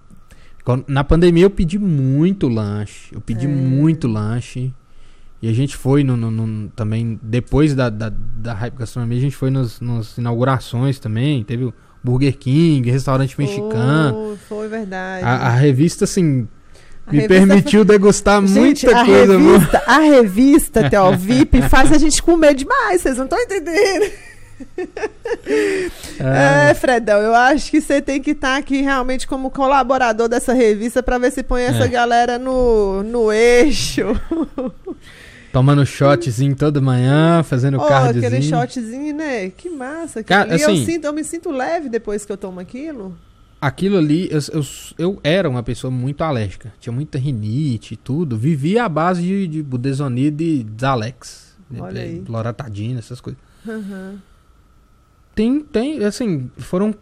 [0.88, 3.14] Na pandemia eu pedi muito lanche.
[3.14, 3.50] Eu pedi É.
[3.50, 4.74] muito lanche.
[5.42, 9.22] E a gente foi no, no- no- também, depois da, da, da Hype Gastronomia, a
[9.22, 11.44] gente foi nas, nas inaugurações também.
[11.44, 11.74] Teve
[12.04, 14.38] Burger King, restaurante mexicano.
[14.48, 15.24] Foi, foi verdade.
[15.24, 16.48] A, a revista, assim,
[17.06, 19.52] A me permitiu degustar Gente, muita a coisa boa.
[19.58, 24.12] revista, a revista Theo VIP faz a gente comer demais, vocês não estão entendendo.
[26.20, 31.02] É, Fredão, eu acho que você tem que estar aqui realmente como colaborador dessa revista
[31.02, 31.88] pra ver se põe essa É.
[31.88, 34.06] galera no, no eixo.
[35.52, 38.26] Tomando shotzinho toda manhã, fazendo Ó, cardzinho.
[38.28, 39.50] aquele shotzinho, né?
[39.50, 40.24] Que massa.
[40.24, 43.18] Cara, e eu, assim- sinto, eu me sinto leve depois que eu tomo aquilo.
[43.60, 44.64] Aquilo ali, eu, eu,
[44.98, 46.74] eu era uma pessoa muito alérgica.
[46.80, 48.38] Tinha muita rinite e tudo.
[48.38, 51.56] Vivia à base de, de budesonide e Zalex.
[51.70, 52.20] de- Olha aí.
[52.20, 53.40] de Loratadina, essas coisas.
[53.68, 54.16] Aham.
[55.36, 56.94] Tem, tem, assim, foram...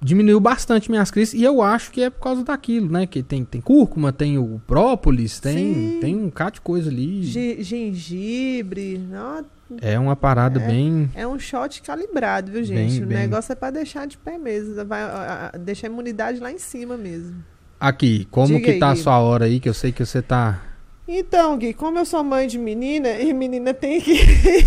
[0.00, 3.06] Diminuiu bastante minhas crises e eu acho que é por causa daquilo, né?
[3.06, 5.98] Que tem, tem cúrcuma, tem o própolis, tem, Sim.
[6.00, 7.24] tem um bocado de coisa ali.
[7.24, 9.00] Ge- Gengibre.
[9.14, 9.42] ó,
[9.82, 10.66] É uma parada É.
[10.66, 11.10] bem...
[11.14, 13.02] É um shot calibrado, viu, Bem, gente?
[13.02, 13.18] o bem.
[13.18, 14.84] negócio é pra deixar de pé mesmo.
[14.84, 17.34] Vai, a- a- deixar a imunidade lá em cima mesmo.
[17.80, 19.60] Aqui, como Diga que aí, tá a sua hora aí?
[19.60, 20.62] Que eu sei que você tá...
[21.10, 24.20] Então, Gui, como eu sou mãe de menina, e menina tem que.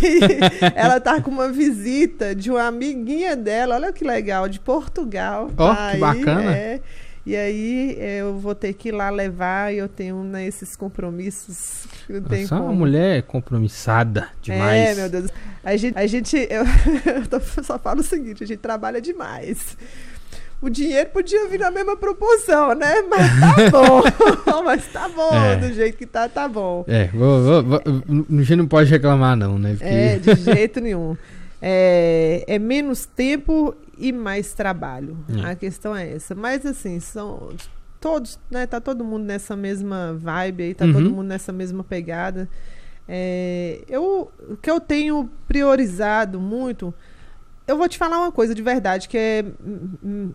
[0.75, 5.51] ela tá com uma visita de uma amiguinha dela, olha que legal, de Portugal.
[5.55, 6.55] Ó, Tá que aí, bacana.
[6.55, 6.81] é.
[7.23, 10.75] E aí é, eu vou ter que ir lá levar e eu tenho né, esses
[10.75, 14.89] compromissos Você é uma mulher compromissada demais.
[14.89, 15.29] É, meu Deus.
[15.63, 16.63] A gente, a gente eu,
[17.31, 19.77] eu só falo o seguinte, a gente trabalha demais.
[20.61, 23.01] O dinheiro podia vir na mesma proporção, né?
[23.09, 24.01] Mas tá bom.
[24.63, 25.55] Mas tá bom, É.
[25.57, 26.85] do jeito que tá, tá bom.
[26.87, 29.71] É, vou, vou, a gente não pode reclamar, não, né?
[29.71, 29.85] Porque...
[29.85, 31.17] É, de jeito nenhum.
[31.61, 35.17] É, é menos tempo e mais trabalho.
[35.45, 35.51] É.
[35.51, 36.33] A questão é essa.
[36.35, 37.49] Mas assim, são
[37.99, 38.65] todos, né?
[38.65, 40.93] Tá todo mundo nessa mesma vibe aí, tá Uhum.
[40.93, 42.47] todo mundo nessa mesma pegada.
[43.07, 46.93] É, eu, o que eu tenho priorizado muito,
[47.67, 49.45] eu vou te falar uma coisa de verdade, que é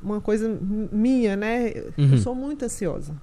[0.02, 0.58] uma coisa
[0.92, 1.72] minha, né?
[1.98, 2.12] Uhum.
[2.12, 3.14] Eu sou muito ansiosa,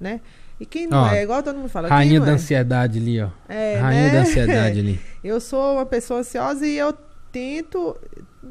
[0.00, 0.20] né?
[0.58, 2.34] E quem não Ó, é, igual todo mundo fala, Rainha da é?
[2.34, 3.28] ansiedade ali, ó.
[3.48, 4.12] É, Rainha né?
[4.12, 5.00] da ansiedade ali.
[5.22, 6.94] Eu sou uma pessoa ansiosa e eu
[7.32, 7.96] tento,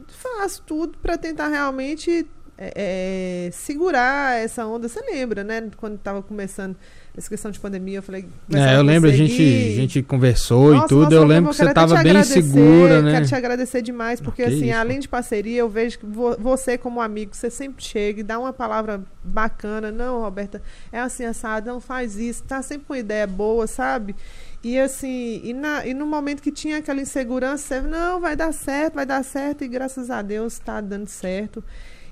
[0.07, 2.27] faço tudo para tentar realmente
[2.57, 4.89] é, é, segurar essa onda.
[4.89, 5.69] Você lembra, né?
[5.77, 6.75] Quando tava começando
[7.15, 8.25] essa questão de pandemia, eu falei.
[8.51, 11.01] É, eu lembro, a gente, a gente conversou Nossa, e tudo.
[11.03, 13.11] nossa, eu eu lembro que você até tava te bem agradecer, segura, né?
[13.11, 14.77] Quero te agradecer demais, porque Que assim, isso.
[14.79, 18.39] além de parceria, eu vejo que vo- você, como amigo, você sempre chega e dá
[18.39, 19.91] uma palavra bacana.
[19.91, 20.59] Não, Roberta,
[20.91, 24.15] é assim, assado, não faz isso, tá sempre com ideia boa, sabe?
[24.63, 28.51] E assim, e, na, e no momento que tinha aquela insegurança, você, não, vai dar
[28.53, 31.63] certo, vai dar certo, e graças a Deus tá dando certo.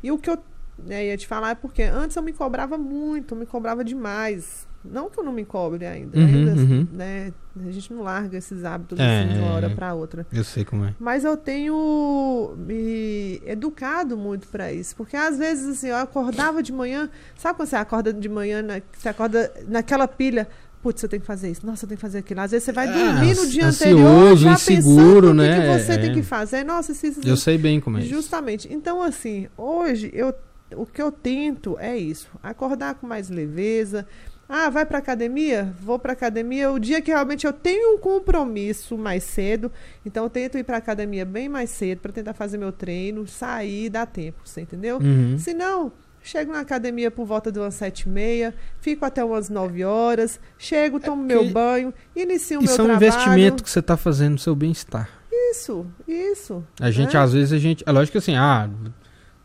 [0.04, 0.38] E o que eu
[0.86, 4.70] né, ia te falar é porque antes eu me cobrava muito, eu me cobrava demais.
[4.84, 6.88] Não que eu não me cobre ainda, Uhum, ainda uhum.
[6.92, 7.32] né?
[7.68, 9.70] A gente não larga esses hábitos É, assim de uma hora é.
[9.76, 10.26] para outra.
[10.34, 10.96] Eu sei como é.
[11.00, 14.96] Mas eu tenho me educado muito para isso.
[14.96, 17.10] Porque às vezes, assim, eu acordava de manhã.
[17.38, 20.48] Sabe quando você acorda de manhã, na- você acorda naquela pilha?
[20.82, 21.64] Putz, eu tenho que fazer isso.
[21.66, 22.40] Nossa, eu tenho que fazer aquilo.
[22.42, 25.48] Às vezes você vai É, dormir no dia ansioso, anterior já inseguro, pensando o que,
[25.50, 25.62] né?
[25.78, 25.98] que você É.
[26.00, 26.64] tem que fazer.
[26.64, 28.02] Nossa, se isso, Eu sei bem como é.
[28.02, 28.10] isso.
[28.10, 28.68] Justamente.
[28.74, 30.34] Então, assim, hoje eu,
[30.76, 34.08] o que eu tento é isso: acordar com mais leveza.
[34.54, 35.74] Ah, vai pra academia?
[35.80, 39.72] Vou pra academia o dia que realmente eu tenho um compromisso mais cedo.
[40.06, 43.90] Então eu tento ir pra academia bem mais cedo pra tentar fazer meu treino, sair,
[43.90, 44.98] dar tempo, você entendeu?
[44.98, 45.38] Uhum.
[45.40, 49.50] Se não, chego na academia por volta de umas sete e meia, fico até umas
[49.50, 53.08] nove horas, chego, tomo meu É porque banho, inicio o meu Isso é um trabalho.
[53.08, 55.10] investimento que você tá fazendo no seu bem-estar.
[55.32, 56.62] Isso, isso.
[56.78, 57.22] A gente, né?
[57.22, 57.86] às vezes, a gente.
[57.88, 58.70] É lógico que assim, ah,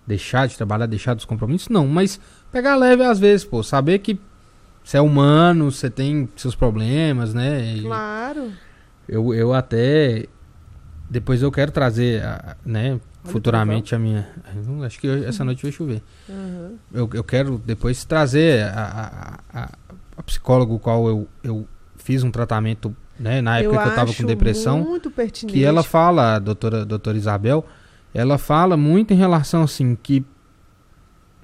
[0.04, 2.18] deixar de trabalhar, deixar dos compromissos, não, mas
[2.50, 4.18] pegar leve às vezes, pô, saber que
[4.86, 7.74] você é humano, você tem seus problemas, né?
[7.74, 8.52] E Claro.
[9.08, 10.26] eu, eu até.
[11.10, 12.22] Depois eu quero trazer,
[12.64, 14.28] né, futuramente a minha.
[14.64, 16.00] eu Acho que essa noite vai chover.
[16.28, 16.76] Uhum.
[16.94, 19.70] Eu, eu quero depois trazer a, a, a,
[20.18, 21.66] a psicóloga, qual eu, eu
[21.96, 24.82] fiz um tratamento, né, na época que eu tava acho com depressão.
[24.82, 25.52] Muito pertinente.
[25.52, 27.66] que ela fala, a doutora, doutora Isabel,
[28.14, 30.24] ela fala muito em relação assim que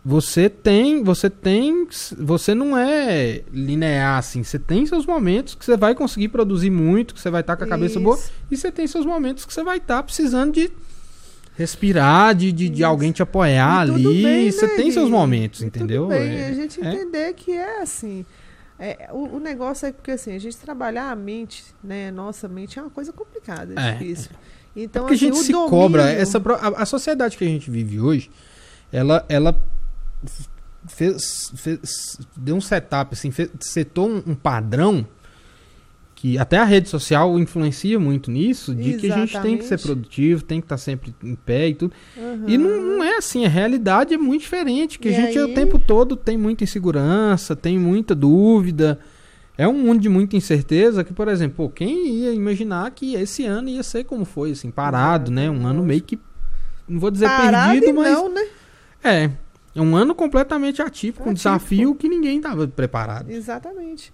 [0.05, 1.86] você tem, você tem,
[2.18, 7.14] você não é linear assim, você tem seus momentos que você vai conseguir produzir muito,
[7.14, 8.32] que você vai estar com a cabeça boa, Isso.
[8.50, 10.72] e você tem seus momentos que você vai estar precisando de
[11.55, 15.66] respirar, de, de, de alguém te apoiar ali, bem, você né, tem seus momentos, E
[15.66, 16.03] entendeu?
[16.05, 16.92] Tudo bem, É- a gente é.
[16.94, 18.24] entender que é assim.
[18.78, 22.11] É, o, o negócio é porque assim, a gente trabalhar a mente, né?
[22.11, 24.30] Nossa mente é uma coisa complicada, é, É, difícil.
[24.74, 26.11] Então, Porque assim, a gente se domínio- cobra.
[26.11, 28.30] Essa, a, a sociedade que a gente vive hoje,
[28.90, 29.55] ela, ela
[30.87, 35.07] fez, fez- deu um setup, assim, fez, setou um, um padrão
[36.14, 39.75] que até a rede social influencia muito nisso, de que a gente tem que ser
[39.75, 39.83] Exatamente.
[39.83, 41.93] produtivo, tem que estar sempre em pé e tudo.
[42.16, 42.45] Aham.
[42.47, 45.47] E não, não é assim, a realidade é muito diferente, que a E gente o
[45.47, 45.55] aí?
[45.55, 49.01] tempo todo tem muita insegurança, tem muita dúvida.
[49.59, 53.68] É um mundo de muita incerteza que, por exemplo, quem ia imaginar que esse ano
[53.68, 55.51] ia ser como foi, assim, parado, né?
[55.51, 56.18] Um ano meio que,
[56.89, 58.47] não vou dizer Parado perdido, mas não, né?
[59.03, 59.31] é,
[59.75, 63.31] é um ano completamente atípico, um desafio que ninguém estava preparado.
[63.31, 64.12] Exatamente.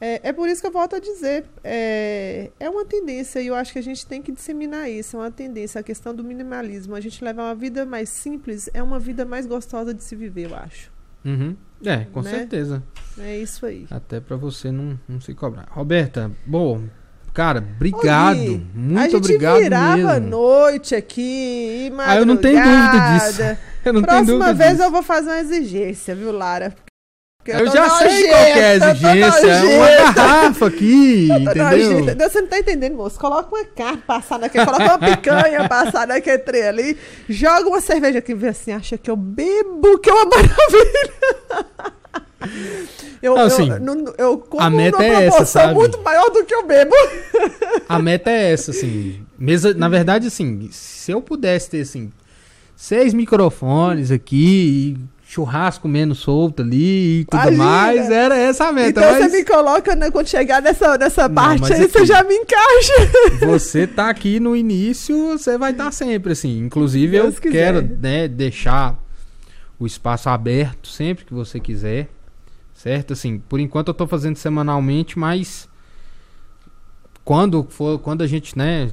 [0.00, 3.54] É, é por isso que eu volto a dizer, é, é uma tendência e eu
[3.54, 6.96] acho que a gente tem que disseminar isso, é uma tendência, a questão do minimalismo.
[6.96, 10.50] A gente levar uma vida mais simples é uma vida mais gostosa de se viver,
[10.50, 10.90] eu acho.
[11.24, 11.56] Uhum.
[11.84, 12.30] É, com Né?
[12.30, 12.82] certeza.
[13.16, 13.86] É isso aí.
[13.90, 15.68] Até pra você não, não se cobrar.
[15.70, 16.82] Roberta, bom,
[17.34, 18.36] cara, obrigado.
[18.38, 20.28] Ô, Gui, muito a gente obrigado virava mesmo.
[20.28, 23.26] noite aqui, e Ah, eu não tenho dúvida disso.
[23.42, 23.58] madrugada.
[23.84, 24.82] Eu não tenho Próxima dúvida vez disso.
[24.84, 26.72] eu vou fazer uma exigência, viu, Lara?
[27.44, 29.46] Eu tô já sei qual que é a eu exigência.
[29.48, 32.30] É uma garrafa aqui, entendeu?
[32.30, 33.18] Você não tá entendendo, moço.
[33.18, 36.96] Coloca uma carne passada aqui, coloca uma picanha passada naquele trem ali,
[37.28, 41.12] joga uma cerveja aqui e vê assim, acha que eu bebo, que é uma maravilha.
[43.22, 45.74] Eu, Não, eu, assim, não- eu como a meta é essa, sabe?
[45.74, 46.92] muito maior do que eu bebo.
[47.88, 49.24] A meta é essa, assim.
[49.38, 52.10] Mesa, na verdade, assim, se eu pudesse ter, assim,
[52.74, 57.64] seis microfones aqui, e churrasco menos solto ali e tudo Imagina.
[57.64, 59.00] mais, era essa a meta.
[59.00, 62.06] então mas você me coloca, né, quando chegar nessa, nessa Não, parte aí, você aqui-
[62.06, 62.92] já me encaixa.
[63.46, 66.58] você tá aqui no início, você vai estar sempre, assim.
[66.58, 67.52] Inclusive, Deus eu quiser.
[67.52, 68.98] quero, né, deixar
[69.78, 72.08] o espaço aberto sempre que você quiser.
[72.82, 73.12] Certo?
[73.12, 75.68] Assim, por enquanto eu tô fazendo semanalmente, mas
[77.24, 78.90] quando for, quando a gente, né,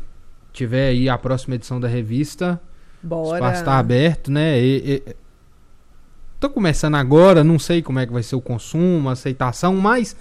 [0.53, 2.61] tiver aí a próxima edição da revista,
[3.01, 3.29] Bora.
[3.29, 4.59] o espaço tá aberto, né?
[4.61, 4.77] E,
[5.07, 5.15] e-
[6.39, 10.15] tô começando agora, não sei como é que vai ser o consumo, a aceitação, mas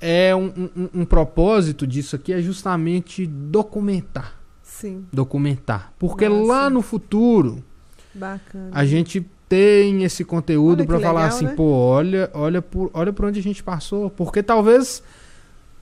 [0.00, 6.42] é um, um- um propósito disso aqui é justamente documentar, Sim, documentar, porque Massa.
[6.46, 7.62] lá no futuro
[8.12, 8.70] bacana.
[8.72, 11.52] a gente tem esse conteúdo que falar legal, assim, né?
[11.54, 15.02] pô, olha, olha por, olha por onde a gente passou, porque talvez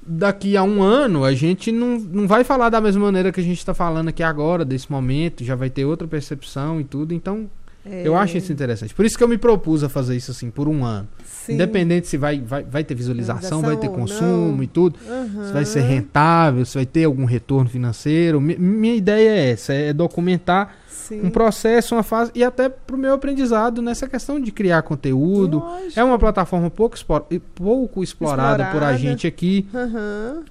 [0.04, 3.44] daqui a um ano a gente não, não vai falar da mesma maneira que a
[3.44, 7.48] gente tá falando aqui agora, desse momento, já vai ter outra percepção e tudo, então
[7.84, 8.94] É, eu acho isso interessante.
[8.94, 11.08] Por isso que eu me propus a fazer isso assim, por um ano.
[11.24, 11.54] sim.
[11.54, 14.62] Independente se vai, vai, vai ter visualização, vai ter consumo não.
[14.62, 15.46] e tudo, Aham.
[15.46, 18.40] se vai ser rentável, se vai ter algum retorno financeiro.
[18.40, 21.22] Mi- minha ideia é essa, é documentar Sim.
[21.24, 25.58] um processo, uma fase e até pro meu aprendizado nessa questão de criar conteúdo.
[25.60, 25.98] Lógico.
[25.98, 27.24] É uma plataforma pouco, expo-
[27.54, 28.98] pouco explorada, por a Explorada.
[28.98, 29.66] gente aqui.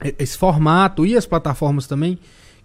[0.03, 2.17] E- Esse formato e as plataformas também,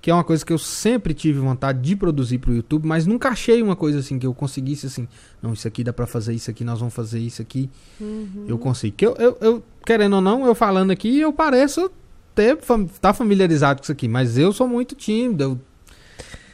[0.05, 3.31] que é uma coisa que eu sempre tive vontade de produzir pro YouTube, mas nunca
[3.31, 5.09] achei uma coisa assim que eu conseguisse assim,
[5.41, 7.71] não, isso aqui dá pra fazer isso aqui, nós vamos fazer isso aqui.
[7.99, 8.45] Uhum.
[8.47, 8.95] Eu consigo.
[8.95, 11.91] Que eu, eu, eu, querendo ou não, eu falando aqui, eu pareço
[12.35, 12.59] ter
[13.01, 15.61] tá familiarizado com isso aqui, mas eu sou muito tímido, eu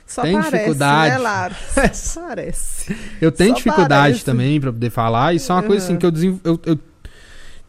[0.06, 1.20] Só Tem parece, dificuldade.
[1.24, 1.90] né?
[1.92, 2.96] Só parece.
[3.20, 4.24] Eu tenho Só dificuldade parece.
[4.24, 5.34] também pra poder falar.
[5.34, 5.98] Isso é uma coisa assim Uhum.
[5.98, 6.78] que eu, eu, eu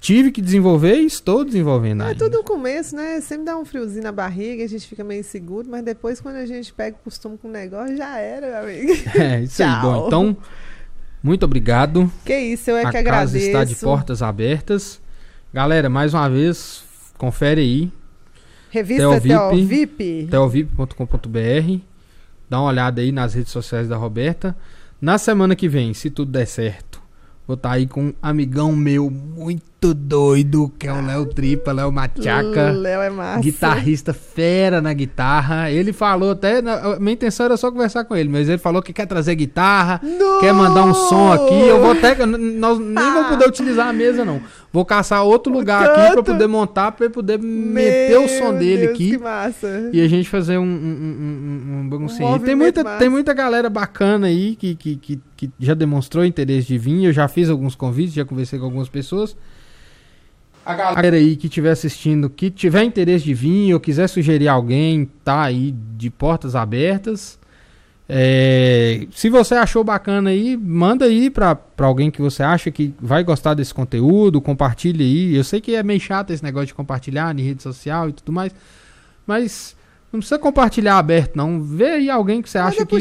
[0.02, 2.18] tive que desenvolver e estou desenvolvendo É ainda.
[2.26, 3.22] tudo no começo, né?
[3.22, 6.46] Sempre dá um friozinho na barriga, a gente fica meio inseguro, mas depois quando a
[6.46, 8.92] gente pega o costume com o negócio, já era, meu amigo.
[9.16, 9.82] É, isso aí.
[9.82, 10.36] Bom, então,
[11.24, 12.12] muito obrigado.
[12.26, 13.38] Que isso, eu é a que casa agradeço.
[13.38, 15.00] está de portas abertas.
[15.54, 16.84] Galera, mais uma vez,
[17.18, 17.92] confere aí,
[18.72, 19.66] Revista Theo Theo VIP.
[19.66, 20.28] VIP.
[20.32, 21.80] teovip.com.br.
[22.50, 24.58] Dá uma olhada aí nas redes sociais da Roberta.
[25.00, 27.02] Na semana que vem, se tudo der certo,
[27.48, 31.92] vou estar aí com um amigão meu muito doido, que é o Léo Tripa, Léo
[31.92, 32.70] Machaca.
[32.72, 33.42] Léo é massa.
[33.42, 35.72] Guitarrista fera na guitarra.
[35.72, 36.62] Ele falou até.
[36.62, 40.00] na- minha intenção era só conversar com ele, mas ele falou que quer trazer guitarra,
[40.04, 40.40] No!
[40.40, 41.60] quer mandar um som aqui.
[41.68, 42.16] Eu vou até.
[42.26, 44.40] Nós nem vou poder utilizar a mesa, não.
[44.72, 46.24] Vou caçar outro lugar aqui pra canto.
[46.24, 49.10] poder montar, pra ele poder meter o som Meu dele Deus, aqui.
[49.12, 49.90] Que massa.
[49.92, 52.30] E a gente fazer um, um, um, um, baguncinho.
[52.30, 52.98] Um tem, muita, massa.
[53.00, 57.04] tem muita galera bacana aí que, que, que, que já demonstrou interesse de vir.
[57.04, 59.36] Eu já fiz alguns convites, já conversei com algumas pessoas.
[60.66, 65.10] A galera aí que estiver assistindo, que tiver interesse de vir ou quiser sugerir alguém,
[65.24, 67.40] tá aí de portas abertas.
[68.14, 72.94] É, se você achou bacana aí, manda aí pra, pra alguém que você acha que
[73.00, 75.34] vai gostar desse conteúdo, compartilha aí.
[75.36, 78.32] Eu sei que é meio chato esse negócio de compartilhar em rede social e tudo
[78.34, 78.54] mais,
[79.26, 79.76] mas
[80.12, 81.62] não precisa compartilhar aberto, não.
[81.64, 82.96] Vê aí alguém que você acha que,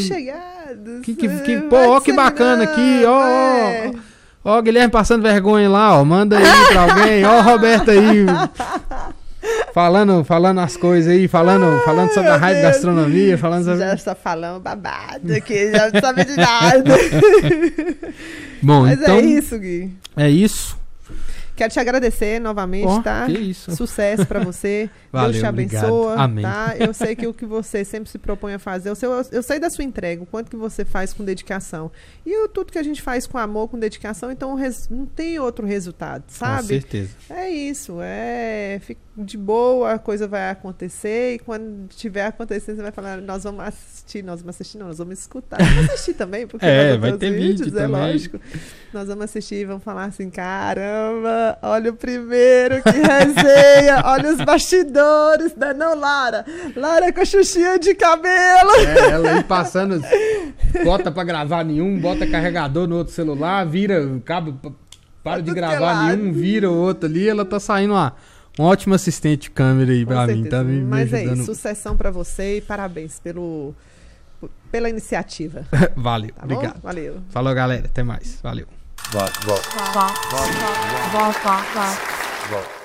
[1.03, 4.10] que, que, que- vai pô, ó que bacana aqui, ó, disseminando, é.
[4.45, 8.26] Ó, ó, Guilherme passando vergonha lá, ó, manda aí pra alguém, ó, Roberto aí,
[9.74, 12.72] falando, falando as coisas aí, falando, falando sobre a rádio Deus.
[12.74, 13.78] gastronomia, falando sobre...
[13.80, 16.95] Já está falando babado aqui, já não sabe de nada.
[18.62, 19.91] Bom, Mas então é isso, Gui.
[20.16, 20.78] é isso.
[21.57, 23.24] Quero te agradecer novamente, Ó, tá?
[23.26, 23.76] que isso.
[23.76, 24.88] Sucesso pra você.
[25.13, 26.15] Valeu, Deus te abençoa.
[26.15, 26.43] Amém.
[26.45, 26.75] Tá?
[26.79, 29.59] Eu sei que o que você sempre se propõe a fazer, eu sei, eu sei
[29.59, 31.91] da sua entrega, o quanto que você faz com dedicação.
[32.25, 35.39] E o, tudo que a gente faz com amor, com dedicação, então res- não tem
[35.41, 36.67] outro resultado, Com sabe?
[36.69, 37.11] certeza.
[37.29, 38.81] É isso, é.
[39.17, 43.61] De boa, a coisa vai acontecer e quando tiver acontecendo, você vai falar, nós vamos
[43.65, 45.59] assistir, nós vamos assistir, não, nós vamos escutar.
[45.59, 48.01] Vamos assistir também, porque É, vai ter vídeo vídeos, é também.
[48.13, 48.41] lógico.
[48.95, 54.39] Nós vamos assistir e vamos falar assim, caramba, olha o primeiro, que resenha, olha os
[54.43, 55.00] bastidores,
[55.57, 55.75] né?
[55.75, 56.45] Não, Lara?
[56.77, 58.71] Lara com a xuxinha de cabelo.
[58.87, 60.01] É, ela aí passando,
[60.85, 64.75] bota pra gravar nenhum, bota carregador no outro celular, vira o cabo,
[65.23, 68.15] para de é gravar nenhum, vira o outro ali, ela tá saindo uma,
[68.59, 71.45] um ótimo assistente de câmera aí Com pra mim, tá me, me Mas é isso,
[71.45, 73.75] sucessão pra você e parabéns pelo,
[74.71, 75.65] pela iniciativa.
[75.97, 76.55] Valeu, Tá bom?
[76.55, 76.81] obrigado.
[76.83, 77.17] Valeu.
[77.31, 78.39] Falou, galera, até mais.
[78.43, 78.67] Valeu.
[79.13, 79.69] Volta, volta,
[81.13, 81.41] volta.
[82.51, 82.80] volta.